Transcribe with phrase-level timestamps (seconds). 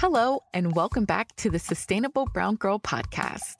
[0.00, 3.56] Hello, and welcome back to the Sustainable Brown Girl podcast.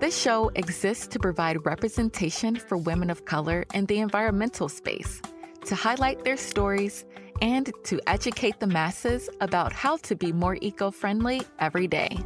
[0.00, 5.22] This show exists to provide representation for women of color in the environmental space,
[5.64, 7.04] to highlight their stories,
[7.40, 12.18] and to educate the masses about how to be more eco friendly every day.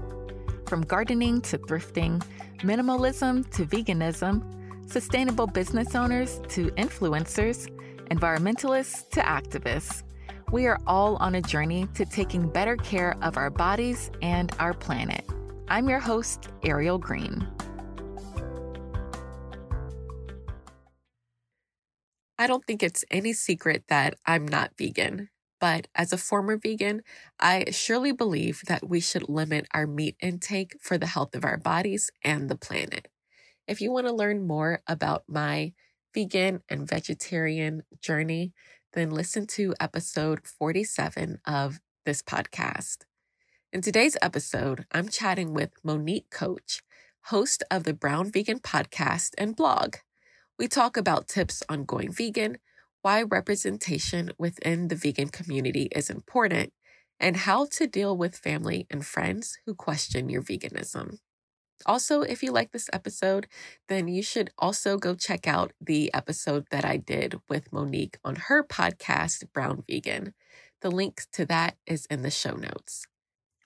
[0.65, 2.25] From gardening to thrifting,
[2.61, 7.69] minimalism to veganism, sustainable business owners to influencers,
[8.11, 10.03] environmentalists to activists.
[10.53, 14.75] We are all on a journey to taking better care of our bodies and our
[14.75, 15.25] planet.
[15.69, 17.47] I'm your host, Ariel Green.
[22.37, 25.28] I don't think it's any secret that I'm not vegan,
[25.61, 27.03] but as a former vegan,
[27.39, 31.59] I surely believe that we should limit our meat intake for the health of our
[31.59, 33.06] bodies and the planet.
[33.69, 35.75] If you want to learn more about my
[36.12, 38.53] vegan and vegetarian journey,
[38.93, 43.05] then listen to episode 47 of this podcast.
[43.73, 46.83] In today's episode, I'm chatting with Monique Koch,
[47.27, 49.97] host of the Brown Vegan podcast and blog.
[50.59, 52.59] We talk about tips on going vegan,
[53.03, 56.73] why representation within the vegan community is important,
[57.20, 61.19] and how to deal with family and friends who question your veganism.
[61.86, 63.47] Also, if you like this episode,
[63.89, 68.36] then you should also go check out the episode that I did with Monique on
[68.36, 70.34] her podcast, Brown Vegan.
[70.81, 73.06] The link to that is in the show notes.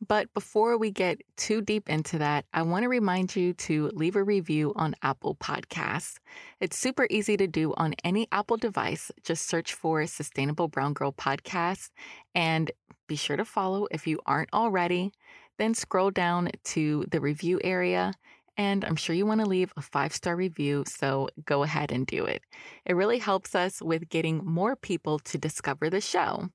[0.07, 4.17] But before we get too deep into that, I want to remind you to leave
[4.17, 6.17] a review on Apple Podcasts.
[6.61, 9.11] It's super easy to do on any Apple device.
[9.23, 11.91] Just search for Sustainable Brown Girl Podcast
[12.35, 12.71] and
[13.07, 15.13] be sure to follow if you aren't already.
[15.59, 18.13] Then scroll down to the review area.
[18.57, 22.07] And I'm sure you want to leave a five star review, so go ahead and
[22.07, 22.43] do it.
[22.85, 26.49] It really helps us with getting more people to discover the show.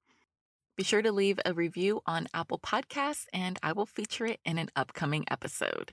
[0.77, 4.58] Be sure to leave a review on Apple Podcasts, and I will feature it in
[4.58, 5.92] an upcoming episode.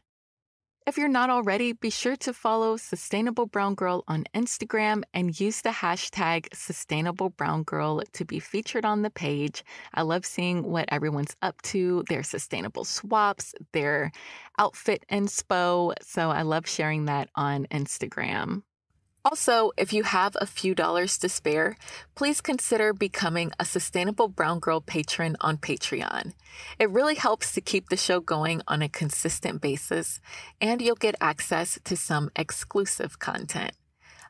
[0.87, 5.61] If you're not already, be sure to follow Sustainable Brown Girl on Instagram and use
[5.63, 9.65] the hashtag Sustainable Brown Girl to be featured on the page.
[9.95, 14.13] I love seeing what everyone's up to, their sustainable swaps, their
[14.61, 15.93] outfit inspo.
[16.03, 18.63] So I love sharing that on Instagram.
[19.29, 21.77] Also, if you have a few dollars to spare,
[22.15, 26.33] please consider becoming a Sustainable Brown Girl patron on Patreon.
[26.79, 30.21] It really helps to keep the show going on a consistent basis,
[30.61, 33.73] and you'll get access to some exclusive content.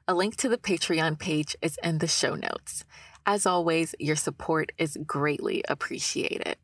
[0.09, 2.83] A link to the Patreon page is in the show notes.
[3.27, 6.57] As always, your support is greatly appreciated.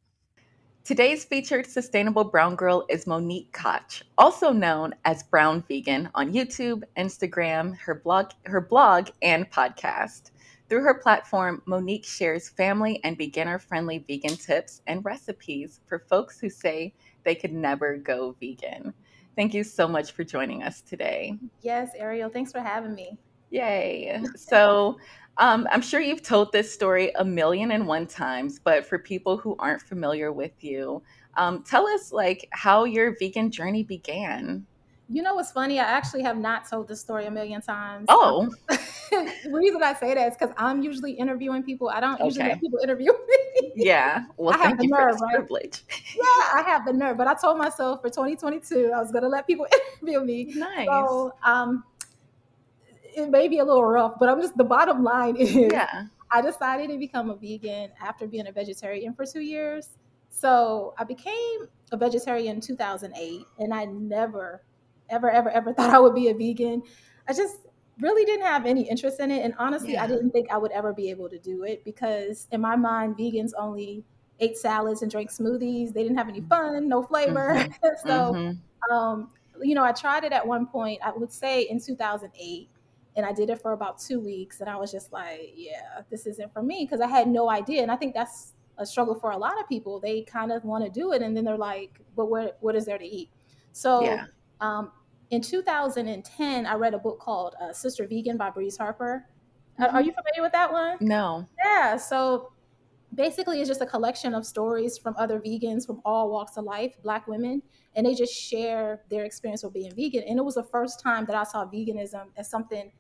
[0.85, 6.83] Today's featured sustainable brown girl is Monique Koch, also known as Brown Vegan on YouTube,
[6.97, 10.33] Instagram, her blog, her blog and podcast.
[10.69, 16.51] Through her platform, Monique shares family and beginner-friendly vegan tips and recipes for folks who
[16.51, 16.93] say
[17.23, 18.93] they could never go vegan.
[19.37, 21.39] Thank you so much for joining us today.
[21.61, 23.17] Yes, Ariel, thanks for having me.
[23.51, 24.21] Yay.
[24.35, 24.97] So,
[25.39, 29.37] um, I'm sure you've told this story a million and one times, but for people
[29.37, 31.03] who aren't familiar with you,
[31.37, 34.67] um, tell us like how your vegan journey began.
[35.09, 35.79] You know what's funny?
[35.79, 38.07] I actually have not told this story a million times.
[38.09, 41.91] Oh, the reason I say that is because I'm usually interviewing people.
[41.91, 43.73] I don't usually let people interview me.
[43.77, 45.35] Yeah, well, I thank you nerve, right?
[45.35, 45.83] privilege.
[46.17, 46.23] Yeah,
[46.55, 49.47] I have the nerve, but I told myself for 2022 I was going to let
[49.47, 49.67] people
[50.01, 50.53] interview me.
[50.55, 50.87] Nice.
[50.87, 51.85] So, um,
[53.17, 56.07] it may be a little rough, but I'm just the bottom line is yeah.
[56.31, 59.91] I decided to become a vegan after being a vegetarian for two years.
[60.31, 64.63] So I became a vegetarian in 2008, and I never,
[65.11, 66.83] ever, ever, ever thought I would be a vegan.
[67.29, 67.59] I just
[68.01, 69.45] really didn't have any interest in it.
[69.45, 70.05] And honestly, yeah.
[70.05, 73.17] I didn't think I would ever be able to do it because, in my mind,
[73.17, 74.03] vegans only
[74.41, 75.93] ate salads and drank smoothies.
[75.93, 77.55] They didn't have any fun, no flavor.
[77.55, 77.89] Mm-hmm.
[78.09, 78.93] so, mm-hmm.
[78.93, 79.31] Um,
[79.61, 82.69] you know, I tried it at one point, I would say in 2008
[83.17, 86.27] and I did it for about two weeks, and I was just like, yeah, this
[86.27, 87.83] isn't for me because I had no idea.
[87.83, 90.01] And I think that's a struggle for a lot of people.
[90.01, 92.87] They kind of want to do it, and then they're like, but what what is
[92.87, 93.31] there to eat?
[93.73, 94.27] So yeah.
[94.61, 94.93] um,
[95.31, 99.27] in 2010, I read a book called uh, Sistah Vegan by Breeze Harper.
[99.81, 99.97] Mm-hmm.
[99.97, 100.99] Are you familiar with that one?
[101.01, 101.49] No.
[101.65, 101.97] Yeah.
[101.97, 102.53] So
[103.15, 106.95] basically, it's just a collection of stories from other vegans from all walks of life,
[107.03, 107.63] Black women,
[107.97, 110.23] and they just share their experience with being vegan.
[110.29, 112.93] And it was the first time that I saw veganism as something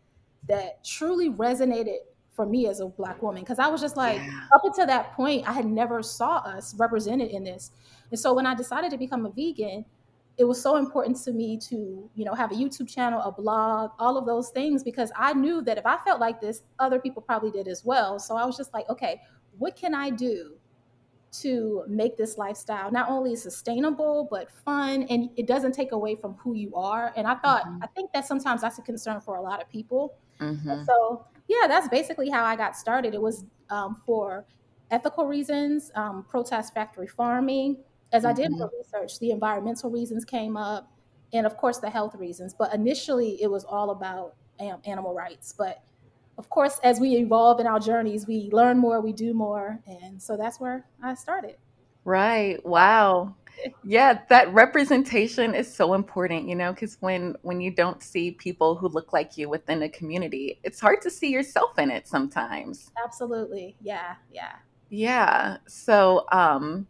[0.49, 1.99] that truly resonated
[2.35, 3.43] for me as a black woman.
[3.43, 4.41] Because i was just like yeah.
[4.55, 7.73] up until that point i had never saw us represented in this.
[8.11, 9.85] And so when i decided to become a vegan
[10.39, 13.91] it was so important to me to you know have a youtube channel a blog
[13.99, 17.23] all of those things because i knew that if i felt like this other people
[17.23, 18.19] probably did as well.
[18.19, 19.21] So i was just like okay
[19.59, 20.55] what can i do
[21.33, 26.35] to make this lifestyle not only sustainable but fun and it doesn't take away from
[26.35, 27.13] who you are.
[27.17, 27.83] And i thought mm-hmm.
[27.83, 30.85] i think that sometimes that's a concern for a lot of people mm-hmm.
[30.85, 34.45] so yeah that's basically how i got started it was um, for
[34.91, 37.77] ethical reasons um, protest factory farming
[38.13, 38.31] as mm-hmm.
[38.31, 38.99] i did more mm-hmm.
[38.99, 40.93] research the environmental reasons came up
[41.33, 45.55] and of course the health reasons but initially it was all about um, animal rights
[45.57, 45.83] but
[46.39, 49.79] of course, as we evolve in our journeys, we learn more, we do more.
[49.87, 51.57] And so that's where I started.
[52.05, 52.65] Right.
[52.65, 53.37] Wow.
[53.85, 58.77] Yeah, that representation is so important, you know, because when when you don't see people
[58.77, 62.91] who look like you within a community, it's hard to see yourself in it sometimes.
[63.03, 63.77] Absolutely.
[63.81, 64.15] Yeah.
[64.33, 64.53] Yeah.
[64.89, 65.57] Yeah.
[65.67, 66.87] So, um,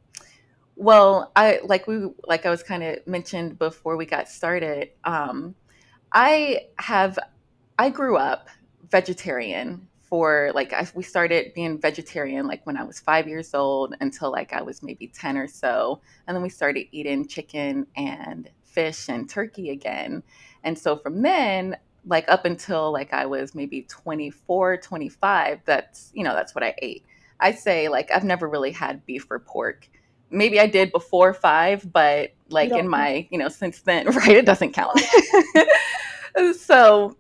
[0.77, 4.91] well, I like we like I was kind of mentioned before we got started.
[5.05, 5.55] Um,
[6.13, 7.19] I have
[7.79, 8.49] I grew up
[8.91, 13.95] vegetarian for like I, we started being vegetarian like when I was five years old
[13.99, 16.03] until like I was maybe 10 or so.
[16.27, 20.23] And then we started eating chicken and fish and turkey again.
[20.65, 26.25] And so from then, like up until like I was maybe 24, 25, that's, you
[26.25, 27.07] know, that's what I ate.
[27.41, 29.89] I say like I've never really had beef or pork.
[30.29, 34.45] Maybe I did before five, but like in my, you know, since then, right, it
[34.45, 35.01] doesn't count.
[36.59, 37.17] so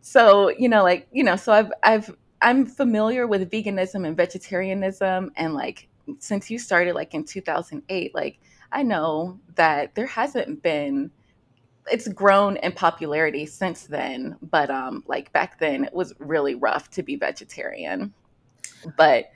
[0.00, 5.30] so you know like you know so i've i've i'm familiar with veganism and vegetarianism
[5.36, 5.88] and like
[6.18, 8.38] since you started like in 2008 like
[8.72, 11.10] i know that there hasn't been
[11.90, 16.90] it's grown in popularity since then but um like back then it was really rough
[16.90, 18.12] to be vegetarian.
[18.96, 19.30] But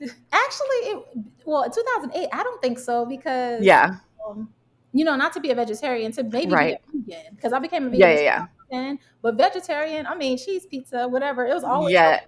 [0.32, 1.04] actually it
[1.44, 3.96] well 2008 i don't think so because yeah.
[4.26, 4.48] um,
[4.92, 6.78] you know not to be a vegetarian to maybe right.
[6.92, 8.46] be a vegan because i became a vegan yeah yeah, yeah
[9.22, 11.46] but vegetarian, I mean, cheese pizza, whatever.
[11.46, 12.20] It was always yeah.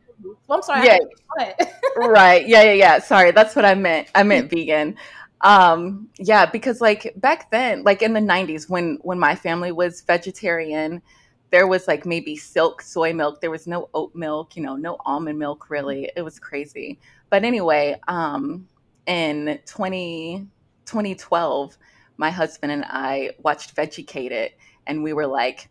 [0.46, 0.86] Well, I'm sorry.
[0.86, 0.98] Yeah.
[1.96, 2.46] right.
[2.46, 2.62] Yeah.
[2.62, 2.72] Yeah.
[2.72, 2.98] Yeah.
[2.98, 3.32] Sorry.
[3.32, 4.08] That's what I meant.
[4.14, 4.96] I meant vegan.
[5.40, 10.02] Um, yeah, because like back then, like in the 90s, when when my family was
[10.02, 11.02] vegetarian,
[11.50, 13.40] there was like maybe silk soy milk.
[13.40, 16.10] There was no oat milk, you know, no almond milk really.
[16.16, 16.98] It was crazy.
[17.28, 18.68] But anyway, um,
[19.06, 20.46] in 20,
[20.86, 21.76] 2012,
[22.16, 24.50] my husband and I watched Vegucated
[24.86, 25.68] and we were like,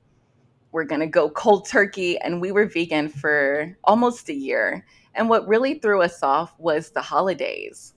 [0.72, 2.18] we're going to go cold turkey.
[2.20, 4.86] And we were vegan for almost a year.
[5.16, 7.94] And what really threw us off was the holidays.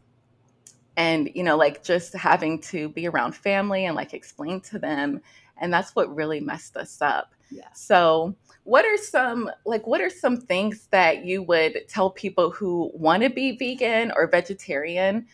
[0.96, 5.20] And, you know, like just having to be around family and like explain to them.
[5.58, 7.34] And that's what really messed us up.
[7.50, 7.68] Yeah.
[7.74, 8.34] So,
[8.64, 13.22] what are some like what are some things that you would tell people who want
[13.22, 15.26] to be vegan or vegetarian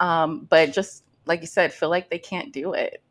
[0.00, 3.02] um, but just like you said feel like they can't do it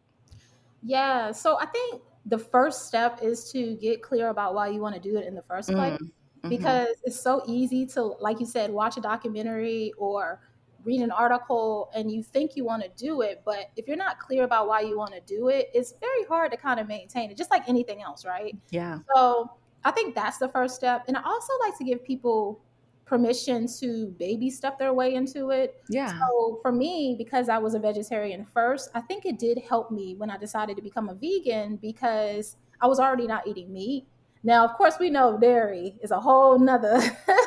[0.84, 4.96] yeah so i think the first step is to get clear about why you want
[4.96, 5.94] to do it in the first place.
[5.94, 6.50] Mm, mm-hmm.
[6.50, 10.42] Because it's so easy to, like you said, watch a documentary or
[10.84, 14.20] read an article and you think you want to do it, but if you're not
[14.20, 17.30] clear about why you want to do it, it's very hard to kind of maintain
[17.30, 18.56] it, just like anything else, right?
[18.70, 19.00] Yeah.
[19.14, 19.52] So
[19.84, 21.04] I think that's the first step.
[21.08, 22.62] And I also like to give people
[23.08, 25.82] permission to baby step their way into it.
[25.90, 26.20] Yeah.
[26.20, 30.16] So for me, because I was a vegetarian first, I think it did help me
[30.16, 34.06] when I decided to become a vegan because I was already not eating meat.
[34.44, 37.02] Now, of course, we know dairy is a whole nother,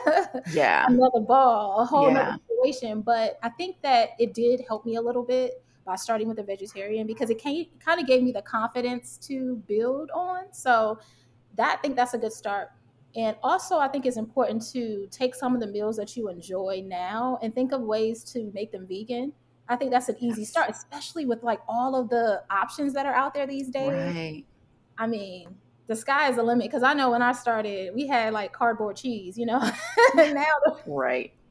[0.53, 2.15] yeah, another ball, a whole yeah.
[2.15, 3.01] nother situation.
[3.03, 6.43] But I think that it did help me a little bit by starting with a
[6.43, 10.53] vegetarian because it kind of gave me the confidence to build on.
[10.53, 10.99] So
[11.57, 12.71] that I think that's a good start.
[13.17, 16.85] And also, I think it's important to take some of the meals that you enjoy
[16.87, 19.33] now and think of ways to make them vegan.
[19.69, 23.15] I think that's an easy start, especially with like all of the options that are
[23.15, 23.93] out there these days.
[23.93, 24.45] Right.
[24.99, 28.33] I mean, the sky is the limit because I know when I started, we had
[28.33, 29.59] like cardboard cheese, you know.
[30.15, 30.45] now,
[30.87, 31.33] right.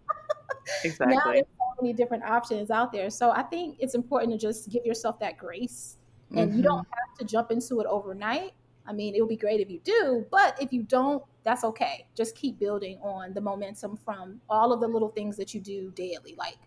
[0.84, 1.16] Exactly.
[1.16, 3.10] now there's so many different options out there.
[3.10, 5.98] So I think it's important to just give yourself that grace,
[6.32, 6.58] and mm-hmm.
[6.58, 8.52] you don't have to jump into it overnight.
[8.86, 12.08] I mean, it would be great if you do, but if you don't, that's okay.
[12.16, 15.92] Just keep building on the momentum from all of the little things that you do
[15.96, 16.58] daily, like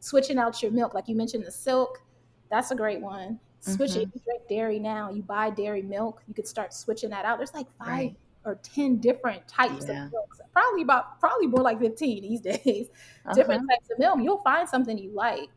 [0.00, 0.94] switching out your milk.
[0.94, 2.02] Like you mentioned, the silk,
[2.50, 3.38] that's a great one.
[3.60, 4.10] Switching, mm-hmm.
[4.14, 7.38] you drink dairy now, you buy dairy milk, you could start switching that out.
[7.38, 8.16] There's like five right.
[8.44, 10.06] or 10 different types yeah.
[10.06, 10.36] of milk.
[10.52, 12.88] Probably about, probably more like 15 these days.
[13.24, 13.34] Uh-huh.
[13.34, 14.20] Different types of milk.
[14.22, 15.48] You'll find something you like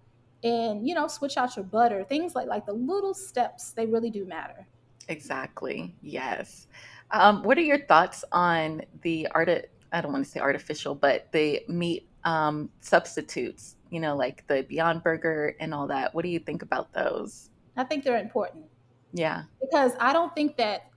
[0.43, 2.03] and, you know, switch out your butter.
[2.03, 4.67] Things like, like the little steps, they really do matter.
[5.07, 5.95] Exactly.
[6.01, 6.67] Yes.
[7.11, 9.49] Um, what are your thoughts on the art?
[9.91, 13.75] I don't want to say artificial, but the meat um, substitutes.
[13.89, 16.15] You know, like the Beyond Burger and all that.
[16.15, 17.49] What do you think about those?
[17.75, 18.65] I think they're important.
[19.13, 19.43] Yeah.
[19.59, 20.91] Because I don't think that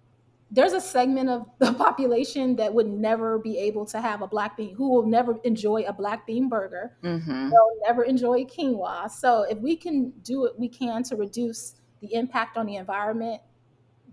[0.50, 4.56] there's a segment of the population that would never be able to have a black
[4.56, 6.96] bean, who will never enjoy a black bean burger.
[7.02, 7.50] Mm-hmm.
[7.50, 9.11] They'll never enjoy quinoa.
[9.11, 13.40] So if we can do what we can to reduce the impact on the environment,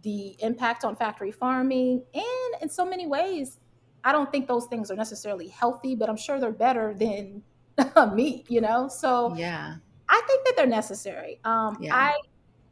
[0.04, 3.60] the impact on factory farming, and in so many ways,
[4.04, 7.44] I don't think those things are necessarily healthy, but I'm sure they're better than
[8.16, 8.88] meat, you know?
[8.88, 9.76] So Yeah.
[10.10, 11.40] I think that they're necessary.
[11.44, 11.96] Um, Yeah.
[11.96, 12.14] I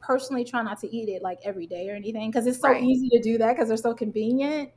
[0.02, 2.84] personally try not to eat it like every day or anything because it's so Right.
[2.84, 4.72] easy to do that because they're so convenient.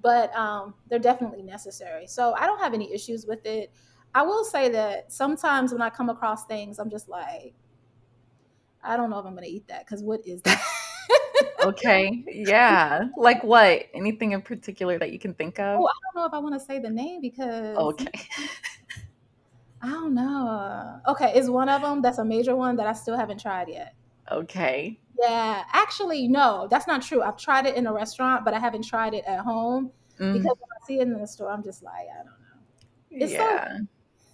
[0.00, 2.06] But um, they're definitely necessary.
[2.06, 3.72] So I don't have any issues with it.
[4.14, 7.54] I will say that sometimes when I come across things, I'm just like,
[8.82, 10.62] I don't know if I'm going to eat that because what is that?
[11.64, 12.24] Okay.
[12.32, 13.08] Yeah.
[13.16, 13.86] Like what?
[13.94, 15.80] Anything in particular that you can think of?
[15.80, 18.10] Oh, I don't know if I want to say the name because Okay.
[19.82, 21.00] I don't know.
[21.08, 23.94] Okay, it's one of them that's a major one that I still haven't tried yet.
[24.30, 24.98] Okay.
[25.20, 27.22] Yeah, actually, no, that's not true.
[27.22, 29.90] I've tried it in a restaurant, but I haven't tried it at home
[30.20, 33.24] Mm, because when I see it in the store, I'm just like, I don't know.
[33.24, 33.78] it's so- yeah.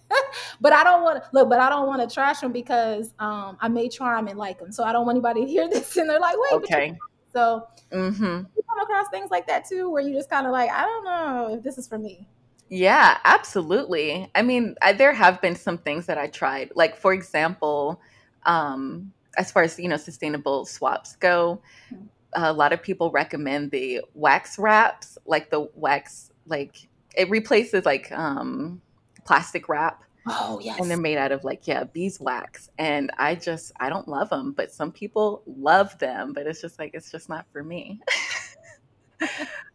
[0.61, 3.57] But I don't want to look, but I don't want to trash them because um,
[3.59, 4.71] I may try them and like them.
[4.71, 6.53] So I don't want anybody to hear this and they're like, wait.
[6.63, 6.97] Okay.
[7.33, 8.23] So Mm-hmm.
[8.23, 11.03] you come across things like that too, where you just kind of like, I don't
[11.03, 12.27] know if this is for me.
[12.69, 14.29] Yeah, absolutely.
[14.33, 16.71] I mean, I, there have been some things that I tried.
[16.75, 18.01] Like, for example,
[18.45, 22.09] um, as far as you know, sustainable swaps go, Mhm.
[22.33, 28.11] a lot of people recommend the wax wraps, like the wax, like it replaces like
[28.11, 28.81] um,
[29.25, 30.79] plastic wrap, Oh yes.
[30.79, 32.69] and they're made out of like yeah beeswax.
[32.77, 36.33] And I just I don't love them, but some people love them.
[36.33, 37.99] But it's just like it's just not for me.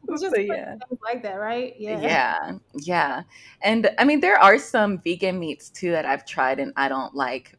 [0.08, 0.76] It's just So, yeah.
[1.02, 1.74] like that, right?
[1.78, 2.00] Yeah.
[2.00, 3.22] Yeah, yeah.
[3.62, 7.14] And I mean, there are some vegan meats too that I've tried and I don't
[7.14, 7.54] like.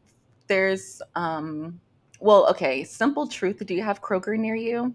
[0.48, 1.80] There's, um,
[2.20, 3.64] well, okay, Simple Truth.
[3.64, 4.94] Do you have Kroger near you?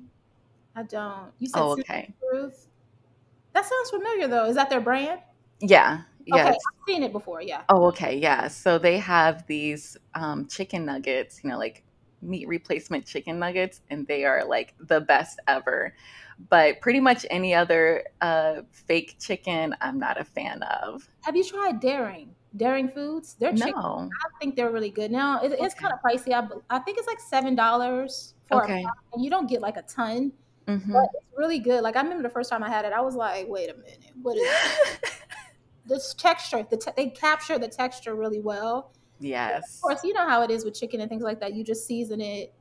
[0.76, 1.32] I don't.
[1.40, 2.14] You said Oh, Simple okay.
[2.32, 2.68] Truth.
[3.54, 4.46] That sounds familiar though.
[4.46, 5.20] Is that their brand?
[5.60, 6.44] Yeah, yeah.
[6.46, 7.42] Okay, I've seen it before.
[7.42, 7.64] Yeah.
[7.70, 8.48] Oh, okay, yeah.
[8.48, 11.84] So they have these um, chicken nuggets, you know, like
[12.22, 15.94] meat replacement chicken nuggets, and they are like the best ever.
[16.50, 21.08] But pretty much any other uh, fake chicken, I'm not a fan of.
[21.24, 22.36] Have you tried Daring?
[22.56, 23.36] Daring Foods?
[23.36, 23.74] Their chicken.
[23.74, 24.10] No.
[24.14, 25.12] I think they're really good.
[25.12, 25.84] Now it, it's Okay.
[25.84, 26.34] kind of pricey.
[26.34, 28.84] I, I think it's like seven dollars for Okay.
[28.84, 30.32] a and you don't get like a ton,
[30.68, 31.82] hmm but it's really good.
[31.84, 34.14] Like I remember the first time I had it, I was like, wait a minute,
[34.22, 34.48] what is
[35.88, 36.66] this texture?
[36.70, 38.92] The te- they capture the texture really well.
[39.20, 39.76] yes.
[39.76, 41.54] Of course, you know how it is with chicken and things like that.
[41.54, 42.54] You just season it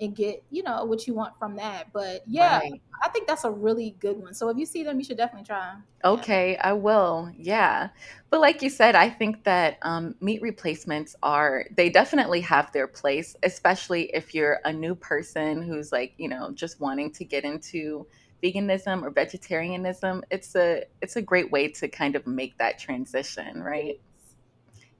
[0.00, 1.92] and get you know what you want from that.
[1.92, 2.82] But yeah, Right.
[3.02, 4.34] I think that's a really good one.
[4.34, 5.84] So if you see them, you should definitely try them.
[6.04, 7.30] Okay, I will.
[7.36, 7.90] Yeah.
[8.30, 12.88] But like you said, I think that um, meat replacements are, they definitely have their
[12.88, 17.44] place, especially if you're a new person who's like, you know, just wanting to get
[17.44, 18.06] into
[18.42, 20.24] veganism or vegetarianism.
[20.30, 24.00] It's a it's a great way to kind of make that transition, right?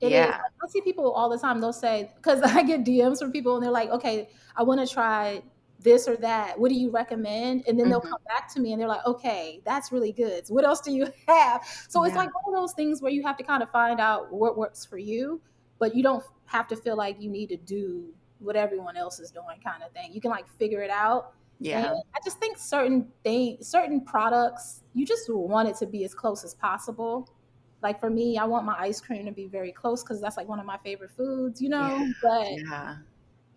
[0.01, 0.35] It is.
[0.35, 0.41] Yeah.
[0.63, 1.61] I see people all the time.
[1.61, 4.93] They'll say because I get DMs from people and they're like, "Okay, I want to
[4.93, 5.43] try
[5.81, 6.59] this or that.
[6.59, 8.11] What do you recommend?" And then they'll Mhm.
[8.11, 10.47] come back to me and they're like, "Okay, that's really good.
[10.47, 13.23] So what else do you have?" So it's like one of those things where you
[13.23, 15.41] have to kind of find out what works for you,
[15.79, 19.31] but you don't have to feel like you need to do what everyone else is
[19.31, 20.13] doing, kind of thing.
[20.13, 21.35] You can like figure it out.
[21.63, 21.79] Yeah.
[21.93, 26.15] And I just think certain things, certain products, you just want it to be as
[26.15, 27.29] close as possible.
[27.83, 30.49] Like for me, I want my ice cream to be very close because that's like
[30.49, 31.89] one of my favorite foods, you know.
[31.99, 32.13] Yeah.
[32.23, 32.97] But Yeah.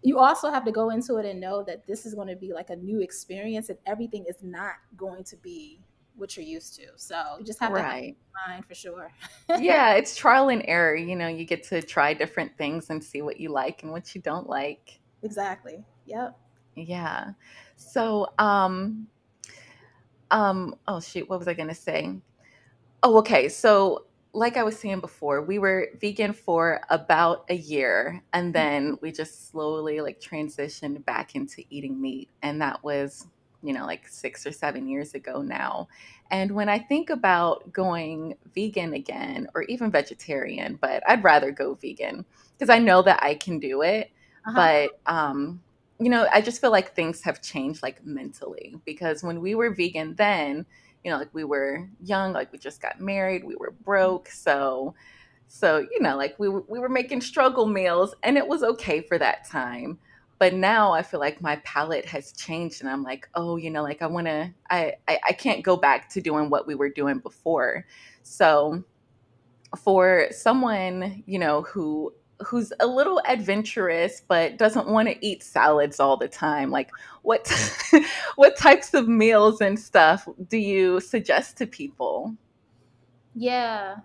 [0.03, 2.53] you also have to go into it and know that this is going to be
[2.53, 5.79] like a new experience, and everything is not going to be
[6.15, 6.87] what you're used to.
[6.95, 8.15] So you just have to have in
[8.47, 9.11] mind for sure.
[9.59, 10.95] yeah, it's trial and error.
[10.95, 14.13] You know, you get to try different things and see what you like and what
[14.15, 14.99] you don't like.
[15.23, 15.83] exactly.
[16.05, 16.37] Yep.
[16.75, 17.31] Yeah.
[17.75, 19.07] So, um,
[20.31, 22.19] um, oh shoot, what was I gonna say?
[23.03, 23.49] Oh, okay.
[23.49, 28.97] So, like I was saying before, we were vegan for about a year, and then
[29.01, 33.27] we just slowly like transitioned back into eating meat, and that was,
[33.63, 35.87] you know, like six or seven years ago now.
[36.31, 41.75] And when I think about going vegan again, or even vegetarian, but I'd rather go
[41.75, 42.25] vegan
[42.57, 44.11] because I know that I can do it
[44.47, 44.69] Uh-huh.
[44.71, 45.61] but um
[45.99, 49.73] you know i just feel like things have changed like mentally because when we were
[49.73, 50.65] vegan then
[51.03, 54.93] you know like we were young like we just got married we were broke so
[55.47, 59.17] so you know like we, we were making struggle meals and it was okay for
[59.17, 59.97] that time.
[60.37, 63.81] But now i feel like my palate has changed and i'm like oh you know
[63.83, 66.89] like i want to I, I i can't go back to doing what we were
[66.89, 67.85] doing before.
[68.23, 68.83] So
[69.77, 75.99] for someone you know who who's a little adventurous but doesn't want to eat salads
[75.99, 76.89] all the time like
[77.21, 77.49] what
[78.35, 82.35] what types of meals and stuff do you suggest to people?
[83.33, 83.97] Yeah.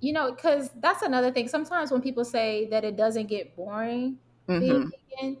[0.00, 4.18] You know because that's another thing sometimes when people say that it doesn't get boring
[4.48, 4.88] mm-hmm.
[5.18, 5.38] vegan,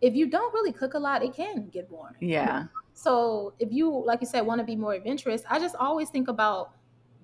[0.00, 2.14] if you don't really cook a lot it can get boring.
[2.20, 2.64] Yeah.
[2.94, 6.28] So if you like you said want to be more adventurous i just always think
[6.28, 6.72] about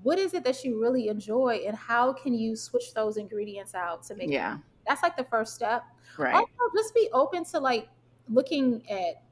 [0.06, 4.04] what is it that you really enjoy and how can you switch those ingredients out
[4.04, 5.82] to make yeah it, that's like the first step
[6.16, 6.46] right also
[6.76, 7.88] just be open to like
[8.28, 9.22] looking at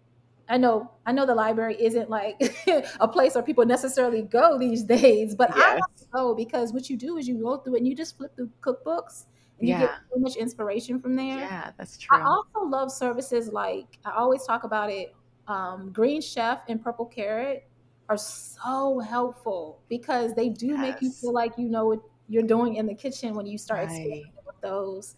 [0.49, 2.37] I know I know the library isn't like
[3.01, 5.81] a place where people necessarily go these days, but yes.
[5.81, 8.37] I go because what you do is you go through it and you just flip
[8.37, 9.25] through cookbooks
[9.59, 9.81] and yeah.
[9.81, 11.39] you get so much inspiration from there.
[11.39, 12.19] Yeah, that's true.
[12.19, 15.15] I also love services like I always talk about it.
[15.49, 17.67] Um, Green Chef and Purple Carrot
[18.09, 20.79] are so helpful because they do yes.
[20.79, 23.81] make you feel like you know what you're doing in the kitchen when you start
[23.81, 23.89] right.
[23.89, 25.17] experimenting with those.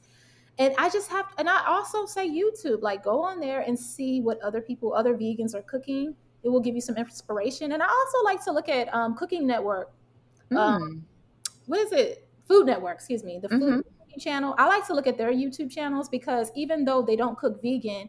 [0.58, 4.20] And I just have, and I also say YouTube, like go on there and see
[4.20, 6.14] what other people, other vegans are cooking.
[6.42, 7.72] It will give you some inspiration.
[7.72, 9.92] And I also like to look at um, Cooking Network.
[10.50, 10.56] Mm.
[10.56, 11.04] Um,
[11.66, 12.28] what is it?
[12.46, 13.76] Food Network, excuse me, the mm-hmm.
[13.76, 13.84] food
[14.18, 14.54] channel.
[14.56, 18.08] I like to look at their YouTube channels because even though they don't cook vegan,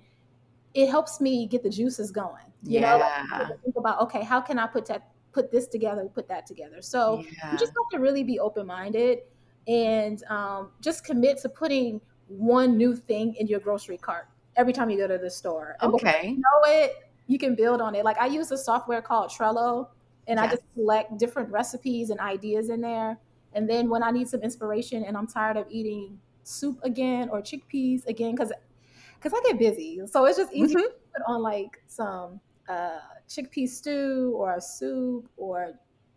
[0.78, 2.46] it helps me get the juices going.
[2.62, 2.98] You yeah.
[2.98, 6.46] know, like, think about okay, how can I put that put this together, put that
[6.46, 6.82] together.
[6.82, 7.52] So yeah.
[7.52, 9.20] you just have to really be open minded
[9.68, 14.92] and um, just commit to putting one new thing in your grocery cart every time
[14.92, 15.78] you go to the store.
[15.82, 18.06] And okay, you know it, you can build on it.
[18.06, 19.88] Like I use a software called Trello,
[20.28, 20.40] and.
[20.40, 23.18] I just select different recipes and ideas in there.
[23.54, 27.42] And then when I need some inspiration and I'm tired of eating soup again or
[27.42, 28.52] chickpeas again, because
[29.20, 30.02] because I get busy.
[30.08, 30.84] So it's just easy mm-hmm.
[30.84, 35.74] to put on like some uh, chickpea stew or a soup or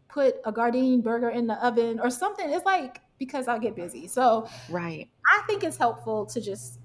[0.09, 2.50] put a garden burger in the oven or something.
[2.50, 4.09] It's like because I get busy.
[4.09, 5.09] So right.
[5.33, 6.80] I think it's helpful to just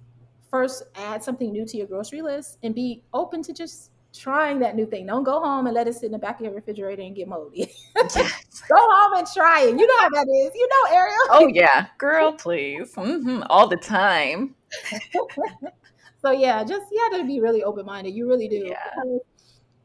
[0.50, 4.76] first add something new to your grocery list and be open to just trying that
[4.76, 5.06] new thing.
[5.08, 7.28] Don't go home and let it sit in the back of your refrigerator and get
[7.28, 7.72] moldy.
[7.96, 8.16] Yes.
[8.70, 9.78] go home and try it.
[9.78, 10.52] You know how that is.
[10.56, 11.18] You know, Ariel.
[11.30, 13.44] Oh yeah, girl, please, mm-hmm.
[13.50, 14.56] all the time.
[16.26, 18.16] So yeah, just you have to be really open minded.
[18.16, 18.66] You really do.
[18.66, 18.78] Yeah.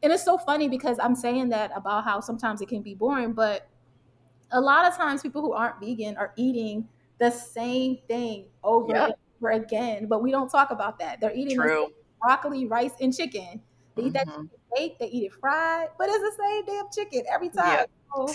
[0.03, 3.33] And it's so funny because I'm saying that about how sometimes it can be boring,
[3.33, 3.67] but
[4.51, 6.87] a lot of times people who aren't vegan are eating
[7.19, 9.03] the same thing over yep.
[9.03, 11.21] and over again, but we don't talk about that.
[11.21, 11.59] They're eating
[12.19, 13.61] broccoli, rice, and chicken.
[13.95, 14.41] They eat that mm-hmm.
[14.41, 17.85] chicken baked, they eat it fried, but it's the same damn chicken every time.
[17.85, 17.89] Yep.
[18.15, 18.33] So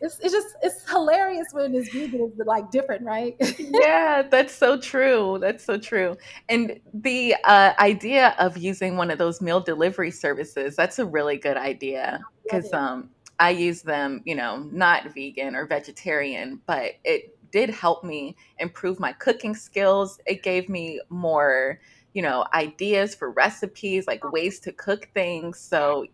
[0.00, 3.36] it's, it's just it's hilarious when it's vegan is like different, right?
[3.58, 5.38] yeah, that's so true.
[5.40, 6.16] That's so true.
[6.48, 11.36] And the uh, idea of using one of those meal delivery services, that's a really
[11.36, 17.36] good idea because um, I use them, you know, not vegan or vegetarian, but it
[17.52, 20.18] did help me improve my cooking skills.
[20.24, 21.78] It gave me more,
[22.14, 25.58] you know, ideas for recipes, like ways to cook things.
[25.58, 26.06] So,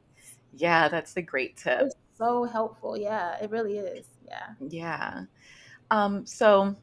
[0.54, 2.96] yeah, that's a great tip so helpful.
[2.96, 4.06] Yeah, it really is.
[4.26, 4.48] Yeah.
[4.60, 5.24] Yeah.
[5.90, 6.74] Um, so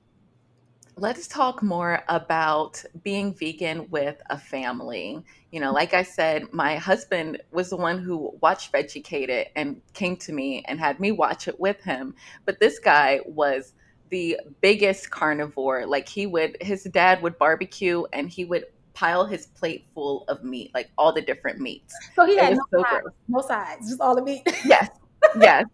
[0.96, 5.24] let's talk more about being vegan with a family.
[5.52, 10.16] You know, like I said, my husband was the one who watched Vegucated and came
[10.18, 12.16] to me and had me watch it with him.
[12.46, 13.74] But this guy was
[14.10, 15.86] the biggest carnivore.
[15.86, 20.44] Like he would, his dad would barbecue and he would pile his plate full of
[20.44, 21.96] meat, like all the different meats.
[22.16, 24.44] So he had no, so sides, no sides, just all the meat.
[24.66, 24.90] yes,
[25.40, 25.66] yes.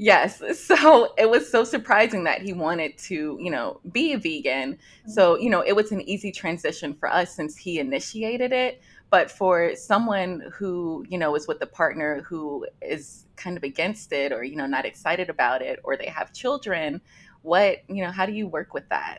[0.00, 0.40] Yes.
[0.58, 4.78] So it was so surprising that he wanted to, you know, be a vegan.
[5.08, 5.42] So, mm-hmm.
[5.42, 8.80] you know, it was an easy transition for us since he initiated it.
[9.10, 14.12] But for someone who, you know, is with a partner who is kind of against
[14.12, 17.00] it or, you know, not excited about it or they have children,
[17.42, 19.18] what, you know, how do you work with that?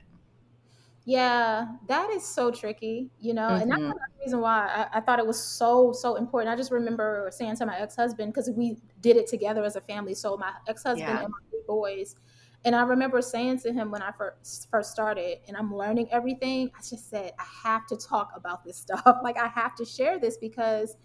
[1.10, 3.94] Yeah, that is so tricky, you know, and that's mm-hmm.
[3.94, 6.54] the reason why I, I thought it was so, so important.
[6.54, 9.82] I just remember saying to my ex husband, because we did it together as a
[9.82, 10.14] family.
[10.14, 11.24] So my ex husband Yeah.
[11.24, 12.16] and my three boys.
[12.64, 16.70] And I remember saying to him when I first first started, and I'm learning everything.
[16.78, 19.02] I just said I have to talk about this stuff.
[19.24, 20.96] Like I have to share this because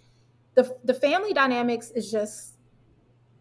[0.55, 2.54] the the family dynamics is just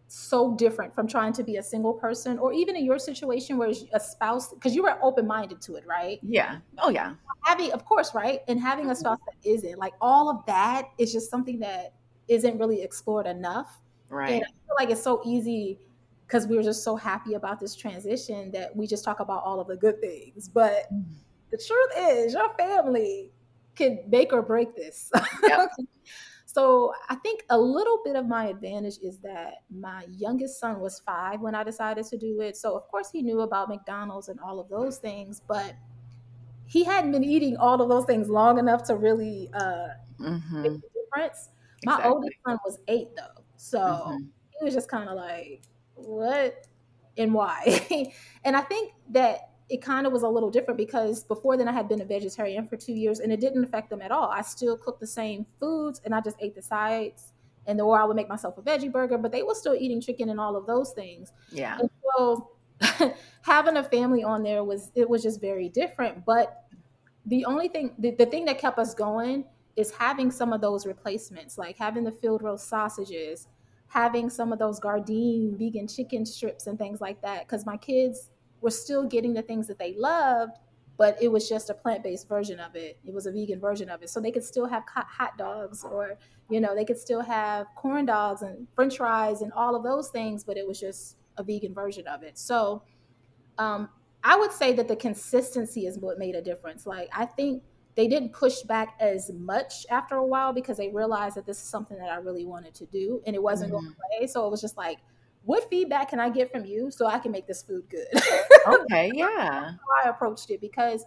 [0.06, 3.72] so different from trying to be a single person or even in your situation where
[3.92, 6.18] a spouse because you were open-minded to it right?
[6.22, 6.58] Yeah.
[6.78, 7.14] Oh yeah.
[7.42, 8.40] Having of course right?
[8.48, 9.78] And having a spouse that isn't.
[9.78, 11.94] Like all of that is just something that
[12.28, 13.80] isn't really explored enough.
[14.08, 14.34] Right.
[14.34, 15.78] And i feel like it's so easy
[16.26, 19.60] because we were just so happy about this transition that we just talk about all
[19.60, 20.48] of the good things.
[20.48, 21.12] But mm-hmm.
[21.50, 23.30] the truth is your family
[23.74, 25.10] can make or break this.
[25.42, 25.70] Yep.
[26.54, 31.00] So I think a little bit of my advantage is that my youngest son was
[31.00, 32.56] five when I decided to do it.
[32.56, 35.74] So of course he knew about McDonald's and all of those things, but
[36.66, 39.88] he hadn't been eating all of those things long enough to really uh,
[40.18, 40.74] Mm-hmm.
[40.74, 41.50] make a difference.
[41.84, 42.04] My Exactly.
[42.04, 44.32] oldest son was eight though, so Mhm.
[44.50, 45.64] he was just kind of like,
[45.94, 46.66] what
[47.16, 48.12] and why?
[48.44, 51.72] and I think that it kind of was a little different because before then I
[51.72, 54.30] had been a vegetarian for two years and it didn't affect them at all.
[54.30, 57.32] I still cooked the same foods and I just ate the sides.
[57.66, 60.28] And or I would make myself a veggie burger, but they were still eating chicken
[60.28, 61.32] and all of those things.
[61.50, 61.76] Yeah.
[61.80, 62.50] And so
[63.42, 66.24] having a family on there was it was just very different.
[66.24, 66.66] But
[67.26, 70.86] the only thing the, the thing that kept us going is having some of those
[70.86, 73.48] replacements, like having the field roast sausages,
[73.88, 77.48] having some of those Gardein vegan chicken strips and things like that.
[77.48, 78.30] Because my kids
[78.64, 80.56] were still getting the things that they loved,
[80.96, 82.98] but it was just a plant-based version of it.
[83.04, 84.08] It was a vegan version of it.
[84.08, 86.16] So they could still have hot, dogs or,
[86.48, 90.08] you know, they could still have corn dogs and french fries and all of those
[90.08, 92.38] things, but it was just a vegan version of it.
[92.38, 92.82] So
[93.58, 93.90] um,
[94.22, 96.86] I would say that the consistency is what made a difference.
[96.86, 97.62] Like I think
[97.96, 101.64] they didn't push back as much after a while because they realized that this is
[101.68, 104.26] something that I really wanted to do and it wasn't going away.
[104.26, 105.00] So it was just like,
[105.44, 108.06] what feedback can I get from you so I can make this food good?
[108.66, 109.12] Okay.
[109.14, 109.72] Yeah.
[109.72, 111.04] how I approached it because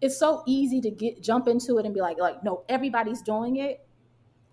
[0.00, 3.56] it's so easy to get jump into it and be like, like, no, everybody's doing
[3.56, 3.86] it.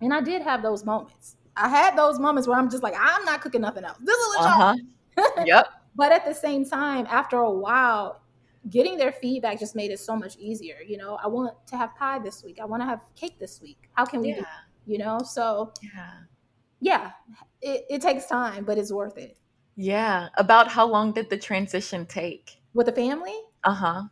[0.01, 1.35] And I did have those moments.
[1.55, 3.97] I had those moments where I'm just like, I'm not cooking nothing else.
[4.01, 4.75] This is what y'all Uh
[5.17, 5.43] huh.
[5.45, 5.67] yep.
[5.95, 8.21] but at the same time after a while
[8.69, 11.95] getting their feedback just made it so much easier you know i want to have
[11.95, 14.41] pie this week i want to have cake this week how can we Yeah.
[14.85, 16.11] do you know so Yeah.
[16.81, 17.11] Yeah
[17.61, 19.37] it, it takes time but it's worth it
[19.75, 20.29] Yeah.
[20.37, 22.57] About how long did the transition take?
[22.73, 24.03] with the family Uh huh.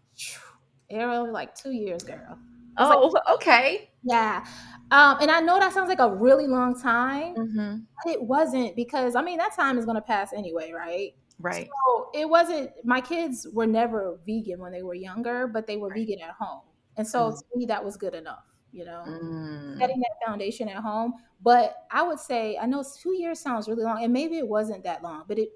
[0.90, 2.40] Ariel like two years girl
[2.78, 3.90] Oh, okay.
[4.04, 4.46] yeah
[4.92, 7.76] um, and i know that sounds like a really long time Mm-hmm.
[8.04, 11.70] but it wasn't because i mean that time is going to pass anyway right Right.
[11.70, 15.88] So it wasn't my kids were never vegan when they were younger, but they were
[15.88, 16.06] Right.
[16.06, 16.64] vegan at home.
[16.98, 17.38] And so Mm.
[17.38, 19.04] to me that was good enough, you know.
[19.08, 19.78] Mm.
[19.80, 21.14] Setting that foundation at home.
[21.42, 24.84] But I would say I know two years sounds really long, and maybe it wasn't
[24.84, 25.50] that long, but it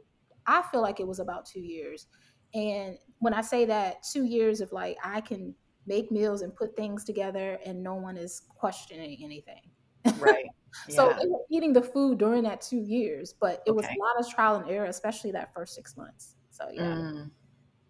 [0.45, 2.07] I feel like it was about two years.
[2.53, 5.55] And when I say that, two years of like I can
[5.87, 9.71] make meals and put things together and no one is questioning anything.
[10.19, 10.45] Right.
[10.89, 11.17] So Yeah.
[11.21, 14.27] they were eating the food during that two years, but it was a lot of
[14.27, 16.35] trial and error, especially that first six months.
[16.49, 17.31] So yeah, Mm,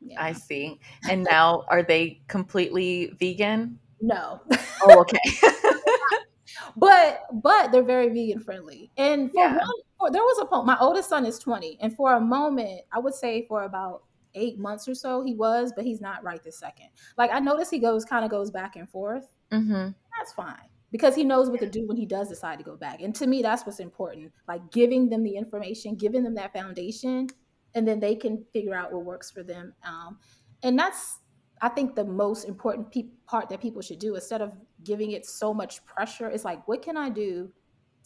[0.01, 0.21] yeah.
[0.21, 0.79] I see.
[1.09, 3.79] And now are they completely vegan?
[4.03, 4.41] No,
[4.83, 5.19] Oh, okay.
[6.77, 8.91] but but they're very vegan friendly.
[8.97, 9.57] And for Yeah.
[9.57, 10.65] one, for, there was a point.
[10.65, 14.03] My oldest son is twenty, and for a moment, I would say for about
[14.35, 16.87] eight months or so, he was, but he's not right this second.
[17.17, 19.27] Like I notice he goes kind of goes back and forth.
[19.51, 19.89] mm-hmm.
[20.17, 23.01] That's fine because he knows what to do when he does decide to go back.
[23.01, 24.31] And to me, that's what's important.
[24.47, 27.27] Like giving them the information, giving them that foundation,
[27.73, 29.73] and then they can figure out what works for them.
[29.87, 30.19] Um,
[30.61, 31.19] and that's,
[31.63, 34.51] I think, the most important pe- part that people should do instead of
[34.83, 36.29] giving it so much pressure.
[36.29, 37.49] is like, what can I do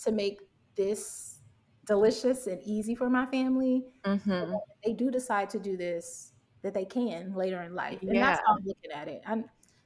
[0.03, 0.41] to make
[0.75, 1.39] this
[1.85, 3.83] delicious and easy for my family?
[4.05, 4.53] Mm-hmm.
[4.85, 7.99] They do decide to do this, that they can later in life.
[8.03, 8.27] And Yeah.
[8.27, 9.23] that's how I'm looking at it.
[9.25, 9.45] And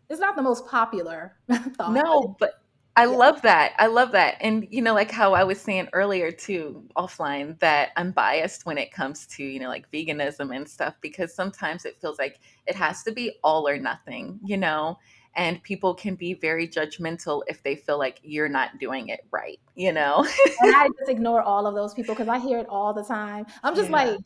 [0.10, 1.38] it's not the most popular
[1.77, 1.93] thought.
[1.93, 2.61] No, but
[2.97, 3.17] I Yeah.
[3.17, 3.73] love that.
[3.80, 4.36] I love that.
[4.41, 8.77] And you know, like how I was saying earlier too, offline, that I'm biased when
[8.77, 12.75] it comes to, you know, like veganism and stuff, because sometimes it feels like it
[12.75, 14.97] has to be all or nothing, you know?
[15.36, 19.60] And people can be very judgmental if they feel like you're not doing it right,
[19.75, 20.27] you know?
[20.60, 23.45] and I just ignore all of those people because I hear it all the time.
[23.63, 23.95] I'm just Yeah.
[24.06, 24.19] like,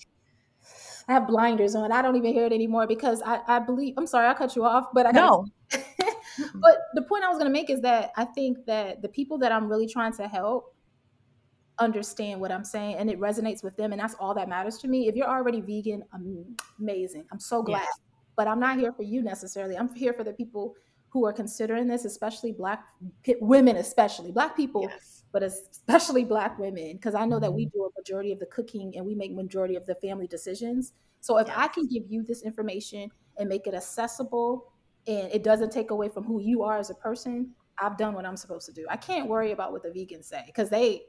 [1.08, 1.92] I have blinders on.
[1.92, 3.94] I don't even hear it anymore because I, I believe.
[3.98, 5.46] I'm sorry, I cut you off, but I gotta, No.
[6.56, 9.38] but the point I was going to make is that I think that the people
[9.40, 10.74] that I'm really trying to help
[11.80, 14.88] understand what I'm saying and it resonates with them, and that's all that matters to
[14.88, 15.08] me.
[15.08, 16.04] If you're already vegan,
[16.80, 17.26] amazing.
[17.32, 17.80] I'm so glad.
[17.82, 18.00] Yes.
[18.38, 19.78] But I'm not here for you necessarily.
[19.78, 20.76] I'm here for the people
[21.10, 22.84] who are considering this, especially black
[23.40, 25.24] women, especially black people Yes.
[25.32, 27.78] but especially black women because i know that we Mm-hmm.
[27.78, 31.38] do a majority of the cooking and we make majority of the family decisions so
[31.38, 34.72] if i can give you this information and make it accessible
[35.08, 38.26] and it doesn't take away from who you are as a person i've done what
[38.26, 41.02] i'm supposed to do i can't worry about what the vegans say because they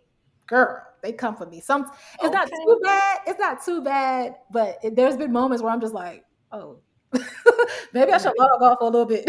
[0.47, 1.91] girl they come for me some
[2.23, 5.81] it's not too bad it's not too bad but it, there's been moments where i'm
[5.81, 6.79] just like oh
[7.93, 8.39] maybe i should mm.
[8.39, 9.29] log off a little bit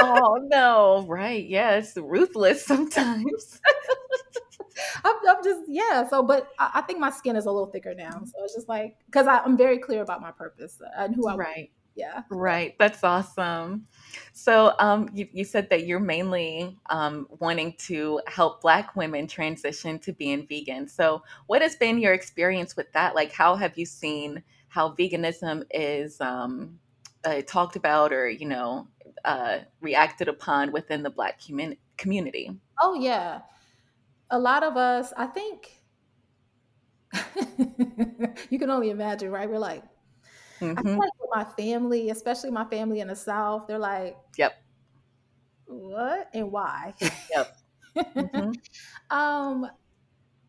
[0.00, 1.46] oh no, right.
[1.46, 3.60] Yeah, it's ruthless sometimes.
[5.04, 6.06] I'm, I'm just yeah.
[6.08, 8.10] So, but I, I think my skin is a little thicker now.
[8.10, 8.26] Mm.
[8.26, 11.32] So it's just like because I'm very clear about my purpose uh, and who I
[11.32, 11.38] want.
[11.38, 11.70] right.
[11.96, 12.22] Yeah.
[12.30, 12.74] Right.
[12.78, 13.86] That's awesome.
[14.32, 19.98] So, um, you, you said that you're mainly um, wanting to help Black women transition
[20.00, 20.88] to being vegan.
[20.88, 23.14] So, what has been your experience with that?
[23.14, 26.78] Like, how have you seen how veganism is um,
[27.24, 28.86] uh, talked about or, you know,
[29.24, 32.50] uh, reacted upon within the Black commun- community.
[32.80, 33.40] Oh yeah,
[34.30, 35.12] a lot of us.
[35.16, 35.82] I think
[38.50, 39.48] you can only imagine, right?
[39.48, 39.82] We're like,
[40.60, 40.78] mm-hmm.
[40.78, 44.52] I feel like with my family, especially my family in the South, they're like, "Yep,
[45.66, 46.94] what and why?"
[47.34, 47.56] Yep.
[47.96, 48.50] Mm-hmm.
[49.16, 49.66] um,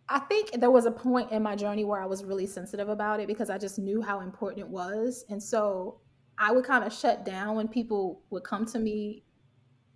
[0.09, 3.21] I think there was a point in my journey where I was really sensitive about
[3.21, 6.01] it because I just knew how important it was, and so
[6.37, 9.23] I would kind of shut down when people would come to me.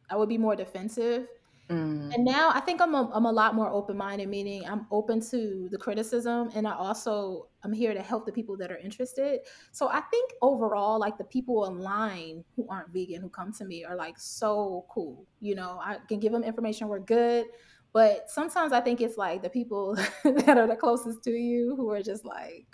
[0.09, 1.27] I would be more defensive
[1.71, 2.13] Mm.
[2.13, 5.21] And now I think I'm a, I'm a lot more open minded, meaning I'm open
[5.29, 9.39] to the criticism, and I also I'm here to help the people that are interested.
[9.71, 13.85] So I think overall, like the people online who aren't vegan who come to me
[13.85, 15.25] are like so cool.
[15.39, 16.89] You know, I can give them information.
[16.89, 17.45] We're good.
[17.93, 21.89] But sometimes I think it's like the people that are the closest to you who
[21.89, 22.65] are just like,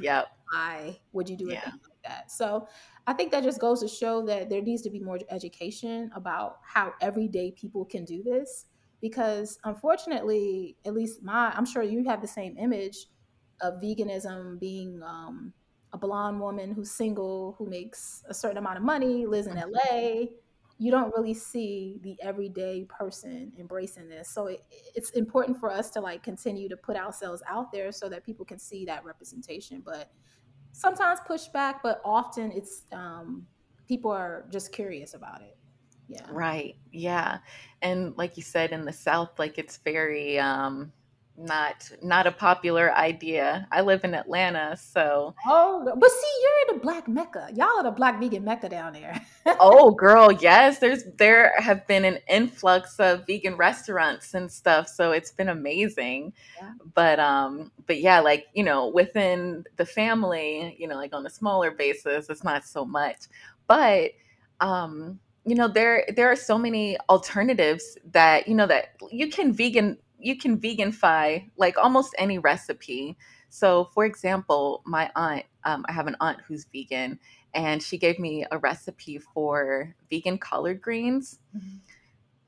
[0.00, 1.64] "Yep, why would you do yeah.
[1.64, 2.66] like that?" So
[3.06, 6.58] I think that just goes to show that there needs to be more education about
[6.62, 8.66] how everyday people can do this.
[9.00, 13.06] Because unfortunately, at least my, I'm sure you have the same image
[13.60, 15.52] of veganism being um,
[15.92, 19.56] a blonde woman who's single, who makes a certain amount of money, lives in.
[19.56, 20.26] LA.
[20.78, 24.28] You don't really see the everyday person embracing this.
[24.28, 24.62] So it,
[24.94, 28.44] it's important for us to like continue to put ourselves out there so that people
[28.44, 29.82] can see that representation.
[29.84, 30.10] But
[30.76, 33.46] sometimes pushback, but often it's um,
[33.88, 35.56] people are just curious about it.
[36.08, 36.26] Yeah.
[36.30, 36.76] Right.
[36.92, 37.38] Yeah.
[37.82, 40.92] And like you said, in the South, like it's very um,
[41.38, 43.66] not not a popular idea.
[43.70, 47.48] I live in Atlanta, so oh, but see, you're in the Black Mecca.
[47.54, 49.20] Y'all are the Black vegan Mecca down there.
[49.60, 50.78] oh, girl, yes.
[50.78, 56.32] There's there have been an influx of vegan restaurants and stuff, so it's been amazing.
[56.56, 56.72] Yeah.
[56.94, 61.30] But um, but yeah, like you know, within the family, you know, like on a
[61.30, 63.26] smaller basis, it's not so much.
[63.66, 64.12] But
[64.60, 69.52] um, you know, there there are so many alternatives that you know that you can
[69.52, 73.16] vegan you can veganify like almost any recipe.
[73.48, 77.18] So, for example, my aunt, um, I have an aunt who's vegan,
[77.54, 81.38] and she gave me a recipe for vegan collard greens.
[81.56, 81.76] Mm-hmm.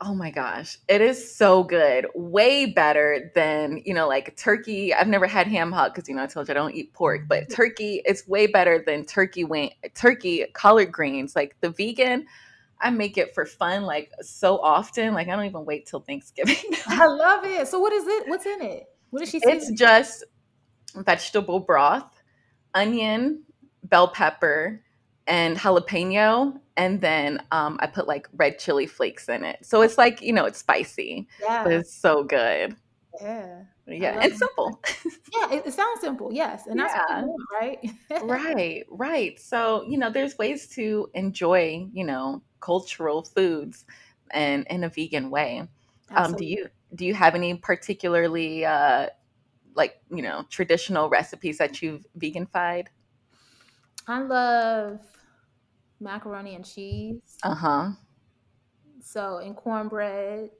[0.00, 2.06] Oh my gosh, it is so good.
[2.14, 4.94] Way better than, you know, like turkey.
[4.94, 7.22] I've never had ham hock because, you know, I told you I don't eat pork,
[7.26, 7.54] but mm-hmm.
[7.54, 11.34] turkey is way better than turkey wing, turkey collard greens.
[11.34, 12.26] Like the vegan,
[12.80, 15.14] I make it for fun, like so often.
[15.14, 16.56] Like I don't even wait till Thanksgiving.
[16.86, 17.68] I love it.
[17.68, 18.28] So what is it?
[18.28, 18.86] What's in it?
[19.10, 19.52] What does she say?
[19.52, 20.24] It's just
[20.94, 22.22] vegetable broth,
[22.74, 23.42] onion,
[23.84, 24.82] bell pepper,
[25.26, 29.64] and jalapeno, and then um, I put like red chili flakes in it.
[29.64, 31.64] So it's like you know it's spicy, yeah.
[31.64, 32.76] but it's so good.
[33.20, 33.62] Yeah.
[33.86, 34.80] Yeah, it's simple.
[35.34, 36.30] yeah, it, it, sounds simple.
[36.32, 37.22] Yes, and that's yeah.
[37.22, 37.90] Want, right.
[38.22, 39.40] right, right.
[39.40, 43.86] So you know, there's ways to enjoy you know cultural foods
[44.30, 45.66] and in a vegan way.
[46.10, 49.08] Um, do you do you have any particularly uh,
[49.74, 52.88] like you know traditional recipes that you've veganified?
[54.06, 55.00] I love
[56.00, 57.38] macaroni and cheese.
[57.42, 57.90] Uh huh.
[59.00, 60.50] So in cornbread,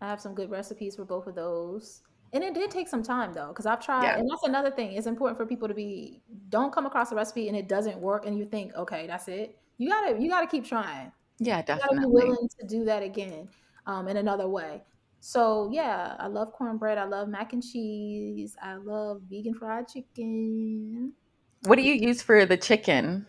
[0.00, 2.02] I have some good recipes for both of those.
[2.32, 4.18] And it did take some time though, because I've tried, yeah.
[4.18, 4.92] and that's another thing.
[4.92, 8.24] It's important for people to be don't come across a recipe and it doesn't work,
[8.24, 9.58] and you think, okay, that's it.
[9.78, 11.10] You gotta you gotta keep trying.
[11.38, 11.96] Yeah, definitely.
[11.96, 13.48] You gotta be willing to do that again
[13.86, 14.82] um, in another way.
[15.20, 16.98] So yeah, I love cornbread.
[16.98, 18.56] I love mac and cheese.
[18.62, 21.12] I love vegan fried chicken.
[21.64, 23.26] What do you use for the chicken?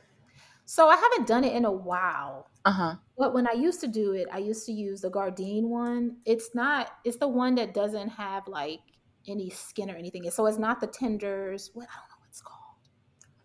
[0.65, 2.50] So I haven't done it in a while.
[2.65, 2.95] Uh huh.
[3.17, 6.17] But when I used to do it, I used to use the Gardein one.
[6.25, 6.91] It's not.
[7.03, 8.81] It's the one that doesn't have like
[9.27, 10.29] any skin or anything.
[10.31, 11.71] So it's not the tenders.
[11.73, 12.59] What I don't know what it's called.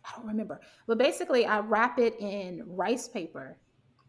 [0.05, 0.61] I don't remember.
[0.87, 3.59] But basically, I wrap it in rice paper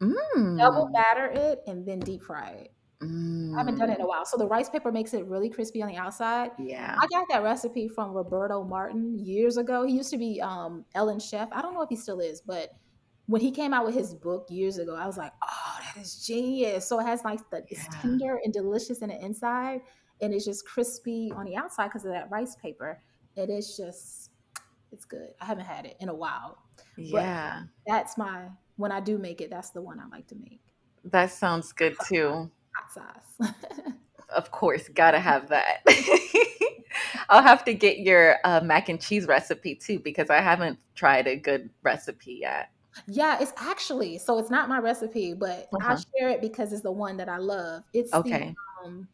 [0.02, 0.58] Mm.
[0.58, 2.74] Double batter it and then deep fry it.
[3.02, 3.56] Mm.
[3.56, 4.10] I haven't done it in a mm.
[4.10, 4.26] while.
[4.26, 6.52] So the rice paper makes it really crispy on the outside.
[6.60, 6.96] Yeah.
[7.00, 9.86] I got that recipe from Roberto Martin years ago.
[9.86, 11.50] He used to be um, Ellen Chef.
[11.52, 12.70] I don't know if he still is, but
[13.28, 16.26] when he came out with his book years ago, I was like, oh, that is
[16.26, 16.88] genius.
[16.88, 19.82] So it has like the it's tender and delicious in the inside,
[20.22, 23.02] and it's just crispy on the outside because of that rice paper.
[23.36, 24.32] It is just
[24.92, 25.30] it's good.
[25.42, 26.58] I haven't had it in a while.
[26.96, 27.64] Yeah.
[27.86, 28.46] But that's my
[28.78, 30.62] when I do make it, that's the one I like to make.
[31.04, 32.50] That sounds good too.
[32.76, 32.92] Hot
[33.40, 33.54] sauce.
[34.30, 35.84] of course, gotta have that.
[37.30, 41.28] I'll have to get your uh, mac and cheese recipe too because I haven't tried
[41.28, 42.70] a good recipe yet.
[43.08, 45.96] Yeah, it's actually so it's not my recipe, but uh-huh.
[45.98, 47.84] I share it because it's the one that I love.
[47.94, 48.56] It's okay.
[48.84, 49.08] The, um,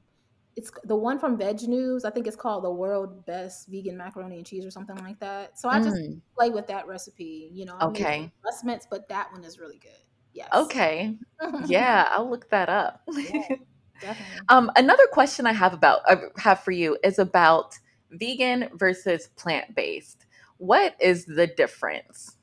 [0.56, 2.06] it's the one from Veg News.
[2.06, 5.60] I think it's called the world best vegan macaroni and cheese or something like that.
[5.60, 6.22] So I just mm.
[6.38, 7.50] play with that recipe.
[7.52, 9.92] You know, I okay, adjustments, but that one is really good.
[10.34, 10.50] Yes.
[10.54, 11.16] Okay.
[11.66, 13.02] Yeah, I'll look that up.
[13.10, 13.42] Yeah,
[14.02, 14.38] definitely.
[14.48, 17.78] um, another question I have about I have for you is about
[18.12, 20.26] vegan versus plant based.
[20.58, 22.38] What is the difference?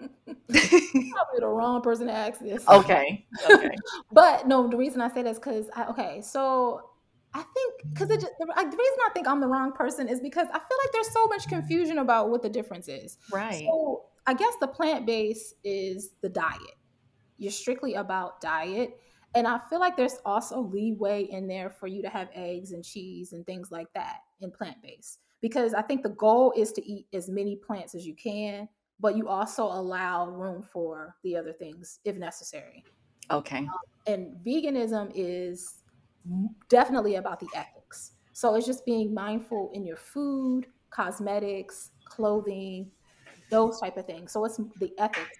[0.48, 2.66] Probably the wrong person to ask this.
[2.68, 3.26] okay.
[3.50, 3.70] Okay.
[4.12, 6.90] But no, the reason I say this because I okay, so
[7.32, 10.08] I think because it just, the, like, the reason I think I'm the wrong person
[10.08, 13.18] is because I feel like there's so much confusion about what the difference is.
[13.32, 13.64] Right.
[13.66, 16.76] So I guess the plant base is the diet.
[17.38, 18.98] You're strictly about diet.
[19.34, 22.84] And I feel like there's also leeway in there for you to have eggs and
[22.84, 25.20] cheese and things like that in plant based.
[25.40, 28.68] Because I think the goal is to eat as many plants as you can,
[29.00, 32.86] but you also allow room for the other things if necessary.
[33.30, 33.70] Okay.
[34.06, 35.84] And veganism is
[36.68, 38.12] definitely about the ethics.
[38.32, 42.92] So it's just being mindful in your food, cosmetics, clothing,
[43.50, 44.32] those type of things.
[44.32, 45.38] So it's the ethics.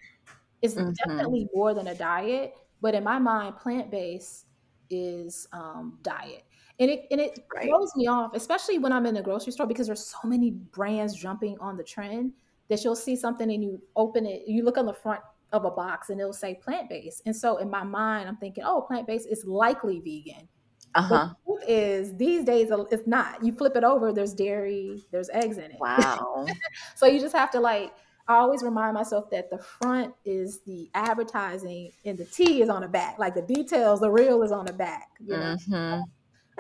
[0.63, 0.95] It's Mhm.
[1.09, 4.47] definitely more than a diet, but in my mind, plant based
[4.91, 6.45] is um, diet,
[6.81, 7.71] and it and it Right.
[7.71, 11.15] throws me off, especially when I'm in the grocery store because there's so many brands
[11.17, 12.35] jumping on the trend
[12.71, 15.21] that you'll see something and you open it, you look on the front
[15.53, 18.65] of a box and it'll say plant based, and so in my mind, I'm thinking,
[18.67, 20.49] oh, plant based is likely vegan.
[20.95, 21.29] Uh-huh.
[21.29, 23.45] the truth is, these days uh, it's not.
[23.45, 25.79] You flip it over, there's dairy, there's eggs in it.
[25.79, 26.47] Wow.
[26.97, 27.93] So you just have to like.
[28.29, 32.83] I always remind myself that the front is the advertising and the T is on
[32.83, 33.19] the back.
[33.19, 35.09] Like the details, the real is on the back.
[35.19, 35.57] You know.
[35.69, 36.01] hmm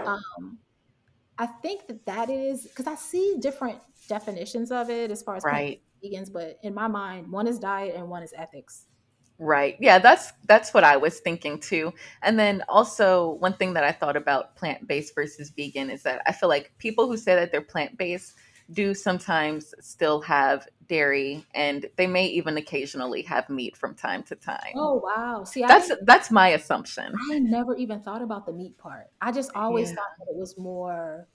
[0.05, 0.59] Um,
[1.38, 5.44] I think that that is because I see different definitions of it as far as
[5.44, 5.81] Right.
[6.03, 8.87] Vegans, but in my mind, one is diet and one is ethics.
[9.39, 9.77] Right.
[9.81, 11.95] Yeah, that's that's what I was thinking too.
[12.23, 16.33] And then also one thing that I thought about plant-based versus vegan is that I
[16.33, 18.35] feel like people who say that they're plant-based
[18.73, 24.37] do sometimes still have dairy and they may even occasionally have meat from time to
[24.37, 24.75] time.
[24.75, 25.45] Oh wow!
[25.45, 27.21] See, That's that's my assumption.
[27.33, 29.09] I never even thought about the meat part.
[29.21, 29.97] I just always Yeah.
[29.97, 31.29] thought that it was more.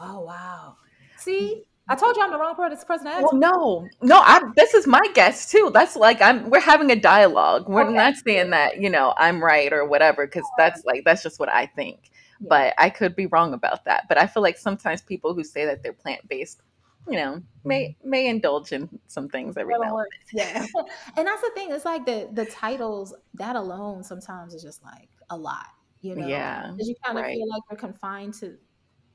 [0.00, 0.76] Oh wow!
[1.16, 3.22] See, I told you I'm the wrong person person to ask.
[3.22, 4.18] Well, no, no.
[4.18, 5.70] I this is my guess too.
[5.72, 6.50] That's like I'm.
[6.50, 7.68] We're having a dialogue.
[7.68, 7.94] We're Okay.
[7.94, 11.48] not saying that you know I'm right or whatever because that's like that's just what
[11.48, 12.10] I think.
[12.40, 12.46] Yeah.
[12.50, 14.04] But I could be wrong about that.
[14.08, 16.60] But I feel like sometimes people who say that they're plant based,
[17.08, 18.10] you know, may mm-hmm.
[18.10, 19.94] may indulge in some things every Never now.
[19.94, 20.16] works.
[20.32, 20.66] Yeah,
[21.16, 21.70] and that's the thing.
[21.72, 25.66] It's like the the titles that alone sometimes is just like a lot.
[26.00, 27.34] You know, Yeah, because you kind of right.
[27.34, 28.56] feel like you're confined to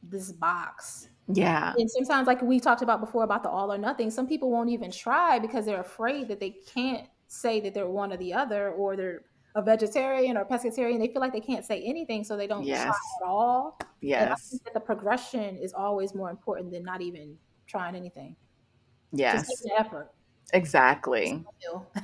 [0.01, 1.09] this box.
[1.27, 4.51] Yeah, And sometimes, like we talked about before about the all or nothing, some people
[4.51, 8.33] won't even try because they're afraid that they can't say that they're one or the
[8.33, 9.21] other, or they're
[9.55, 10.99] a vegetarian or pescatarian.
[10.99, 12.95] They feel like they can't say anything, so they don't try Yes.
[13.21, 13.79] at all.
[14.01, 18.35] Yes, the progression is always more important than not even trying anything.
[19.13, 20.11] Yes, take the effort.
[20.51, 21.43] exactly.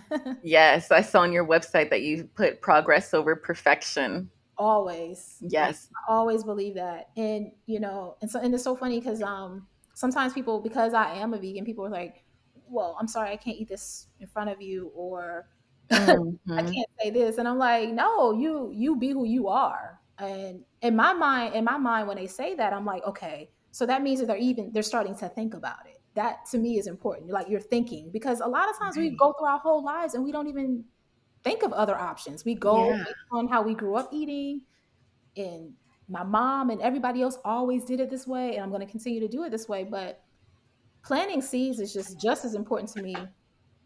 [0.44, 4.30] Yes, I saw on your website that you put progress over perfection.
[4.60, 5.42] Always.
[5.42, 5.90] Yes.
[6.10, 7.08] I always believe that.
[7.18, 11.16] And you know, and so and it's so funny because um sometimes people because I
[11.16, 12.26] am a vegan, people are like,
[12.68, 15.50] Well, I'm sorry I can't eat this in front of you or
[15.92, 16.18] I
[16.56, 16.76] Mhm.
[16.76, 17.38] can't say this.
[17.38, 20.02] And I'm like, no, you you be who you are.
[20.18, 23.86] And in my mind, in my mind, when they say that, I'm like, okay, so
[23.86, 26.02] that means that they're even they're starting to think about it.
[26.16, 27.32] That to me is important.
[27.32, 30.24] Like you're thinking because a lot of times we go through our whole lives and
[30.24, 30.86] we don't even
[31.44, 32.46] think of other options.
[32.46, 33.04] We go Yeah.
[33.06, 34.62] based on how we grew up eating,
[35.38, 35.74] and
[36.10, 39.20] my mom and everybody else always did it this way, and I'm going to continue
[39.22, 39.84] to do it this way.
[39.84, 40.24] But
[41.04, 43.16] planting seeds is just just as important to me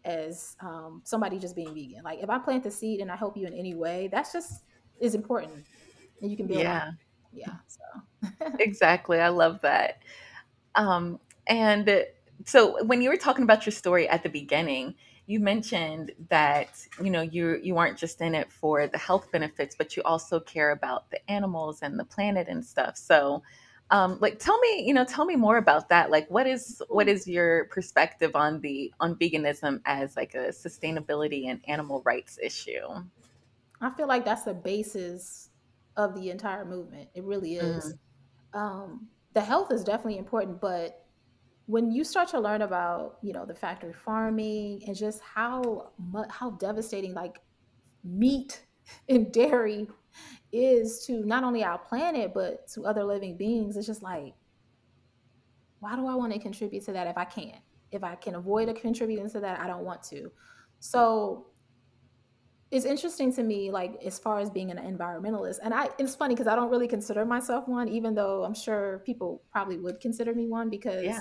[0.06, 2.04] as um, somebody just being vegan.
[2.04, 4.64] Like if I plant the seed and I help you in any way, that's just
[5.00, 5.66] is important,
[6.22, 6.68] and you can build.
[6.68, 6.92] on Yeah.
[7.34, 7.54] yeah.
[7.68, 10.00] So exactly i love that
[10.76, 12.06] um and
[12.46, 14.94] so when you were talking about your story at the beginning
[15.26, 16.70] you mentioned that
[17.02, 20.40] you know you you aren't just in it for the health benefits but you also
[20.40, 23.42] care about the animals and the planet and stuff so
[23.92, 27.08] um like tell me you know tell me more about that like what is what
[27.08, 33.04] is your perspective on the on veganism as like a sustainability and animal rights issue
[33.84, 35.50] I feel like that's the basis
[35.98, 37.10] of the entire movement.
[37.14, 37.94] It really is.
[38.54, 41.03] Um, the health is definitely important, but
[41.66, 45.92] when you start to learn about you know the factory farming and just how
[46.30, 47.40] how devastating like
[48.04, 48.66] meat
[49.10, 49.88] and dairy
[50.52, 54.34] is to not only our planet but to other living beings, it's just like
[55.80, 57.62] why do I want to contribute to that if I can't?
[57.92, 60.32] If I can avoid a contributing to that, I don't want to.
[60.80, 61.48] So
[62.72, 66.34] it's interesting to me, like as far as being an environmentalist, and I it's funny
[66.36, 70.34] because I don't really consider myself one, even though I'm sure people probably would consider
[70.34, 71.20] me one because Yeah.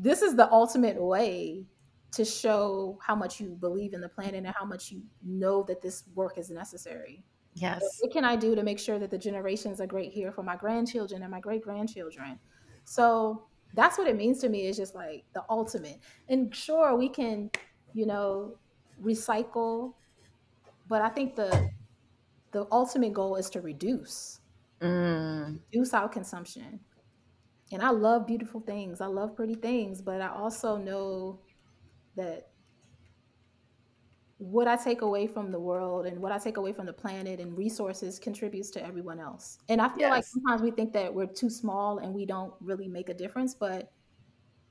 [0.00, 1.66] This is the ultimate way
[2.12, 5.80] to show how much you believe in the planet and how much you know that
[5.80, 7.22] this work is necessary.
[7.54, 7.82] Yes.
[8.00, 10.56] What can I do to make sure that the generations are great here for my
[10.56, 12.38] grandchildren and my great grandchildren?
[12.84, 13.44] So
[13.74, 16.00] that's what it means to me is just like the ultimate.
[16.28, 17.50] And sure, we can,
[17.92, 18.56] you know,
[19.02, 19.94] recycle,
[20.88, 21.70] but I think the
[22.52, 24.40] the ultimate goal is to reduce.
[24.80, 25.60] Mm.
[25.72, 26.80] Reduce our consumption.
[27.72, 29.00] And I love beautiful things.
[29.00, 31.40] I love pretty things, but I also know
[32.16, 32.48] that
[34.38, 37.40] what I take away from the world and what I take away from the planet
[37.40, 39.58] and resources contributes to everyone else.
[39.68, 42.88] And I feel like sometimes we think that we're too small and we don't really
[42.88, 43.92] make a difference, but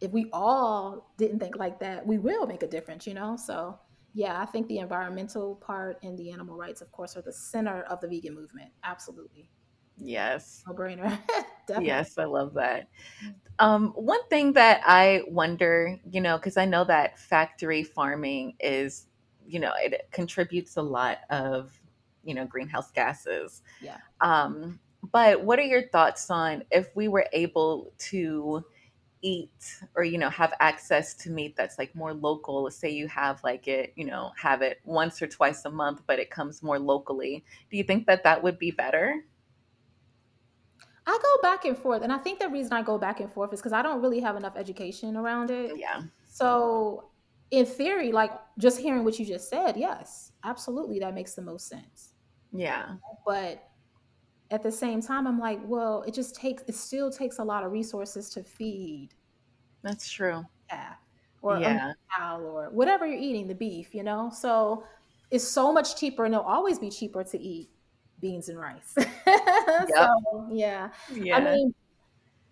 [0.02, 3.36] if we all didn't think like that, we will make a difference, you know?
[3.36, 3.80] So,
[4.14, 7.84] yeah, I think the environmental part and the animal rights, of course, are the center
[7.84, 8.72] of the vegan movement.
[8.84, 9.52] Absolutely.
[10.00, 10.64] Yes.
[10.68, 11.18] No brainer.
[11.80, 12.88] Yes, I love that.
[13.60, 19.06] Um, one thing that I wonder, you know, because I know that factory farming is,
[19.46, 21.72] you know, it contributes a lot of,
[22.24, 23.62] you know, greenhouse gases.
[23.82, 23.98] Yeah.
[24.22, 24.80] Um,
[25.12, 28.66] but what are your thoughts on if we were able to
[29.22, 32.64] eat or, you know, have access to meat that's like more local?
[32.64, 36.02] Let's say you have like it, you know, have it once or twice a month,
[36.08, 37.44] but it comes more locally.
[37.70, 39.24] Do you think that that would be better?
[41.10, 42.02] I go back and forth.
[42.04, 44.20] And I think the reason I go back and forth is because I don't really
[44.20, 45.74] have enough education around it.
[45.78, 46.04] Yeah.
[46.28, 47.10] So,
[47.52, 51.68] in theory, like just hearing what you just said, yes, absolutely, that makes the most
[51.68, 52.14] sense.
[52.52, 52.96] Yeah.
[53.26, 53.68] But
[54.52, 57.64] at the same time, I'm like, well, it just takes, it still takes a lot
[57.64, 59.10] of resources to feed
[59.84, 60.44] That's true.
[60.70, 60.94] Yeah.
[61.42, 61.94] or a Yeah.
[62.16, 64.30] cow or whatever you're eating, the beef, you know?
[64.34, 64.84] So
[65.32, 67.70] it's so much cheaper and it'll always be cheaper to eat
[68.22, 68.94] beans and rice.
[68.96, 70.90] so, yeah.
[71.14, 71.38] Yeah.
[71.38, 71.74] I mean,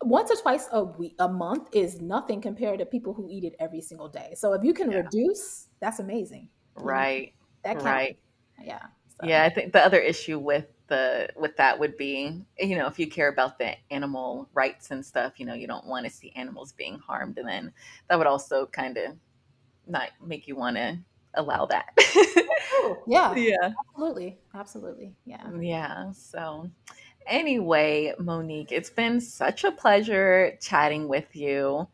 [0.04, 3.56] once or twice a week, a month is nothing compared to people who eat it
[3.60, 4.34] every single day.
[4.36, 4.98] So if you can Yeah.
[5.04, 6.50] reduce, that's amazing.
[6.76, 7.34] right.
[7.64, 7.84] That.
[7.84, 8.20] Right.
[8.64, 8.84] Yeah.
[9.20, 12.88] So, Yeah, I think the other issue with the with that would be, you know,
[12.88, 16.12] if you care about the animal rights and stuff, you know, you don't want to
[16.12, 17.74] see animals being harmed, and then
[18.10, 19.18] that would also kind of
[19.88, 21.00] not make you want to
[21.38, 21.90] allow that.
[22.84, 23.72] Ooh, yeah, yeah.
[23.90, 24.38] absolutely.
[24.54, 25.14] Absolutely.
[25.26, 25.50] Yeah.
[25.60, 26.12] Yeah.
[26.12, 26.70] So,
[27.26, 31.88] anyway, Monique, it's been such a pleasure chatting with you.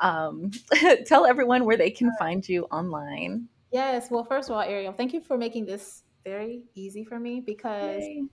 [0.00, 0.50] Um,
[1.06, 3.48] tell everyone where they can find you online.
[3.72, 4.10] Yes.
[4.10, 8.02] Well, first of all, Ariel, thank you for making this very easy for me because
[8.02, 8.24] Yay.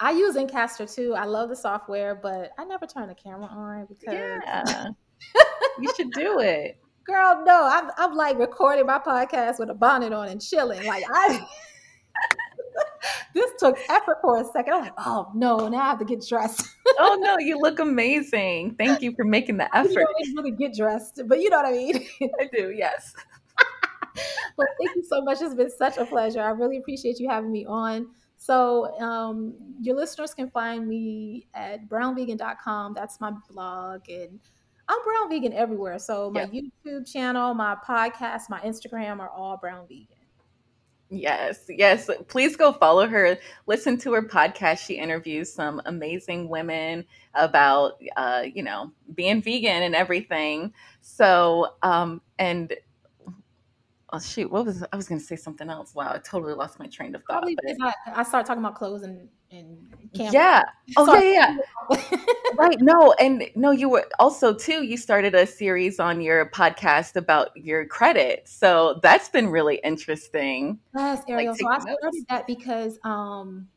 [0.00, 1.14] I use Zencastr too.
[1.14, 4.88] I love the software, but I never turn the camera on because, Yeah.
[5.80, 6.81] you should do it.
[7.04, 10.84] Girl, no, I'm, I'm like recording my podcast with a bonnet on and chilling.
[10.86, 11.46] Like, I.
[13.34, 14.74] this took effort for a second.
[14.74, 16.66] I'm like, oh no, now I have to get dressed.
[16.98, 18.76] Oh no, you look amazing.
[18.76, 20.06] Thank you for making the effort.
[20.18, 22.06] didn't really get dressed, but you know what I mean.
[22.40, 23.14] I do, yes.
[24.56, 25.40] well, thank you so much.
[25.40, 26.42] It's been such a pleasure.
[26.42, 28.08] I really appreciate you having me on.
[28.36, 32.92] So, um, your listeners can find me at brownvegan.com.
[32.94, 34.08] That's my blog.
[34.08, 34.40] And
[34.92, 35.98] I'm Brown Vegan everywhere.
[35.98, 40.06] So, my YouTube channel, my podcast, my Instagram are all Brown Vegan.
[41.08, 42.10] Yes, yes.
[42.28, 43.38] Please go follow her.
[43.66, 44.84] Listen to her podcast.
[44.84, 50.74] She interviews some amazing women about, uh, you know, being vegan and everything.
[51.00, 52.74] So, um, and
[54.12, 55.94] oh shoot, what was I was going to say something else?
[55.94, 57.44] Wow, I totally lost my train of thought.
[57.46, 59.78] I, I started talking about clothes and, and
[60.14, 60.34] cameras.
[60.34, 60.62] yeah.
[60.96, 61.56] Oh So- yeah,
[61.90, 62.18] yeah,
[62.58, 67.16] right no and no you were also too you started a series on your podcast
[67.16, 71.54] about your credit so that's been really interesting Yes, Ariel.
[71.54, 72.24] so I started notes.
[72.28, 73.68] that because um,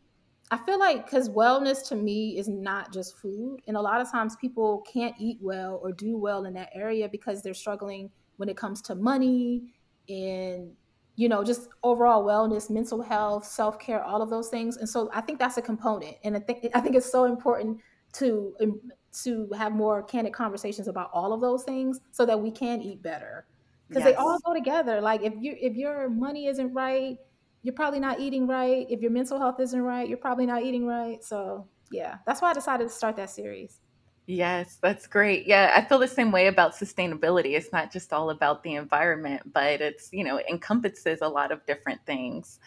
[0.52, 4.12] I feel like because wellness to me is not just food, and a lot of
[4.12, 8.50] times people can't eat well or do well in that area because they're struggling when
[8.50, 9.74] it comes to money
[10.10, 10.72] and
[11.16, 14.78] you know just overall wellness, mental health, self care, all of those things.
[14.78, 17.80] And so I think that's a component, and I think I think it's so important
[18.14, 18.82] to um,
[19.24, 23.02] to have more candid conversations about all of those things so that we can eat
[23.02, 23.46] better
[23.88, 25.00] because they all go together.
[25.02, 27.18] Like if you if your money isn't right,
[27.62, 28.86] you're probably not eating right.
[28.90, 31.24] If your mental health isn't right, you're probably not eating right.
[31.24, 33.80] So yeah, that's why I decided to start that series.
[34.28, 38.32] Yes that's great yeah i feel the same way about sustainability it's not just all
[38.32, 42.60] about the environment but it's you know encompasses a lot of different things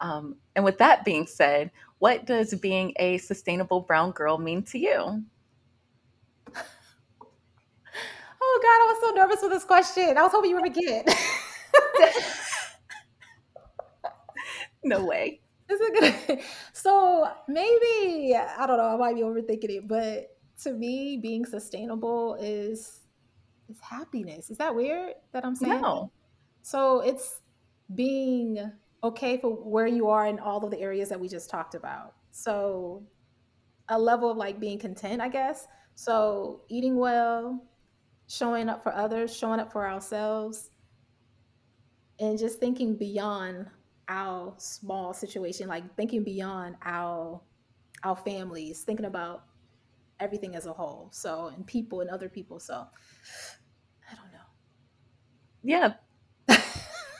[0.00, 4.78] um, and with that being said what does being a sustainable brown girl mean to
[4.78, 5.22] you
[8.42, 10.16] Oh God, I was so nervous with this question.
[10.16, 11.06] I was hoping you would forget.
[14.84, 15.40] no way
[15.70, 16.40] Is it gonna?
[16.72, 18.88] So maybe I don't know.
[18.88, 23.00] I might be overthinking it, but to me, being sustainable is
[23.68, 24.50] is happiness.
[24.50, 25.80] Is that weird that I'm saying?
[25.80, 26.10] no
[26.62, 27.40] So it's
[27.94, 28.70] being
[29.02, 32.14] okay for where you are in all of the areas that we just talked about.
[32.32, 33.02] So
[33.88, 35.66] a level of like being content, I guess.
[35.94, 37.64] So eating well,
[38.28, 40.70] showing up for others, showing up for ourselves,
[42.18, 43.66] and just thinking beyond
[44.08, 47.40] our small situation, like thinking beyond our
[48.02, 49.44] our families, thinking about
[50.20, 51.08] everything as a whole.
[51.12, 52.60] So and people and other people.
[52.60, 54.38] So I don't know.
[55.62, 55.94] Yeah.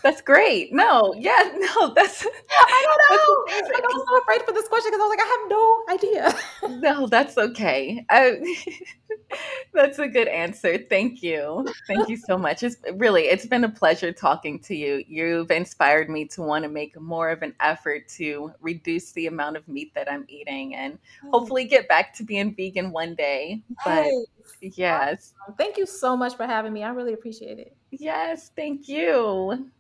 [0.03, 0.73] That's great.
[0.73, 3.69] No, yeah, no, that's I don't know.
[3.69, 5.85] Like, I was so afraid for this question because I was like, I have no
[5.91, 6.81] idea.
[6.81, 8.05] no, that's okay.
[8.09, 8.39] I,
[9.73, 10.79] that's a good answer.
[10.79, 11.67] Thank you.
[11.87, 12.63] Thank you so much.
[12.63, 15.05] It's really, it's been a pleasure talking to you.
[15.07, 19.57] You've inspired me to want to make more of an effort to reduce the amount
[19.57, 20.99] of meat that I'm eating and
[21.31, 23.63] hopefully get back to being vegan one day.
[23.85, 24.07] But
[24.61, 25.35] yes.
[25.43, 25.55] Awesome.
[25.57, 26.83] Thank you so much for having me.
[26.83, 27.77] I really appreciate it.
[27.91, 29.71] Yes, thank you.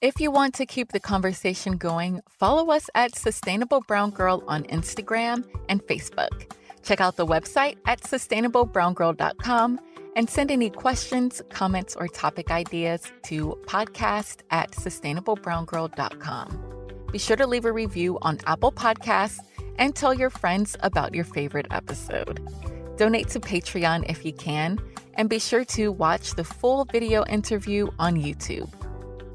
[0.00, 4.64] If you want to keep the conversation going, follow us at Sustainable Brown Girl on
[4.64, 6.50] Instagram and Facebook.
[6.82, 9.80] Check out the website at sustainablebrown.girl.com
[10.14, 16.68] and send any questions, comments, or topic ideas to podcast at sustainablebrown.girl.com.
[17.10, 19.38] Be sure to leave a review on Apple Podcasts
[19.78, 22.40] and tell your friends about your favorite episode.
[22.96, 24.78] Donate to Patreon if you can,
[25.14, 28.70] and be sure to watch the full video interview on YouTube.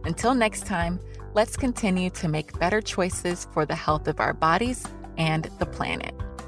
[0.06, 1.00] Until next time,
[1.34, 4.86] let's continue to make better choices for the health of our bodies
[5.18, 6.14] and the planet.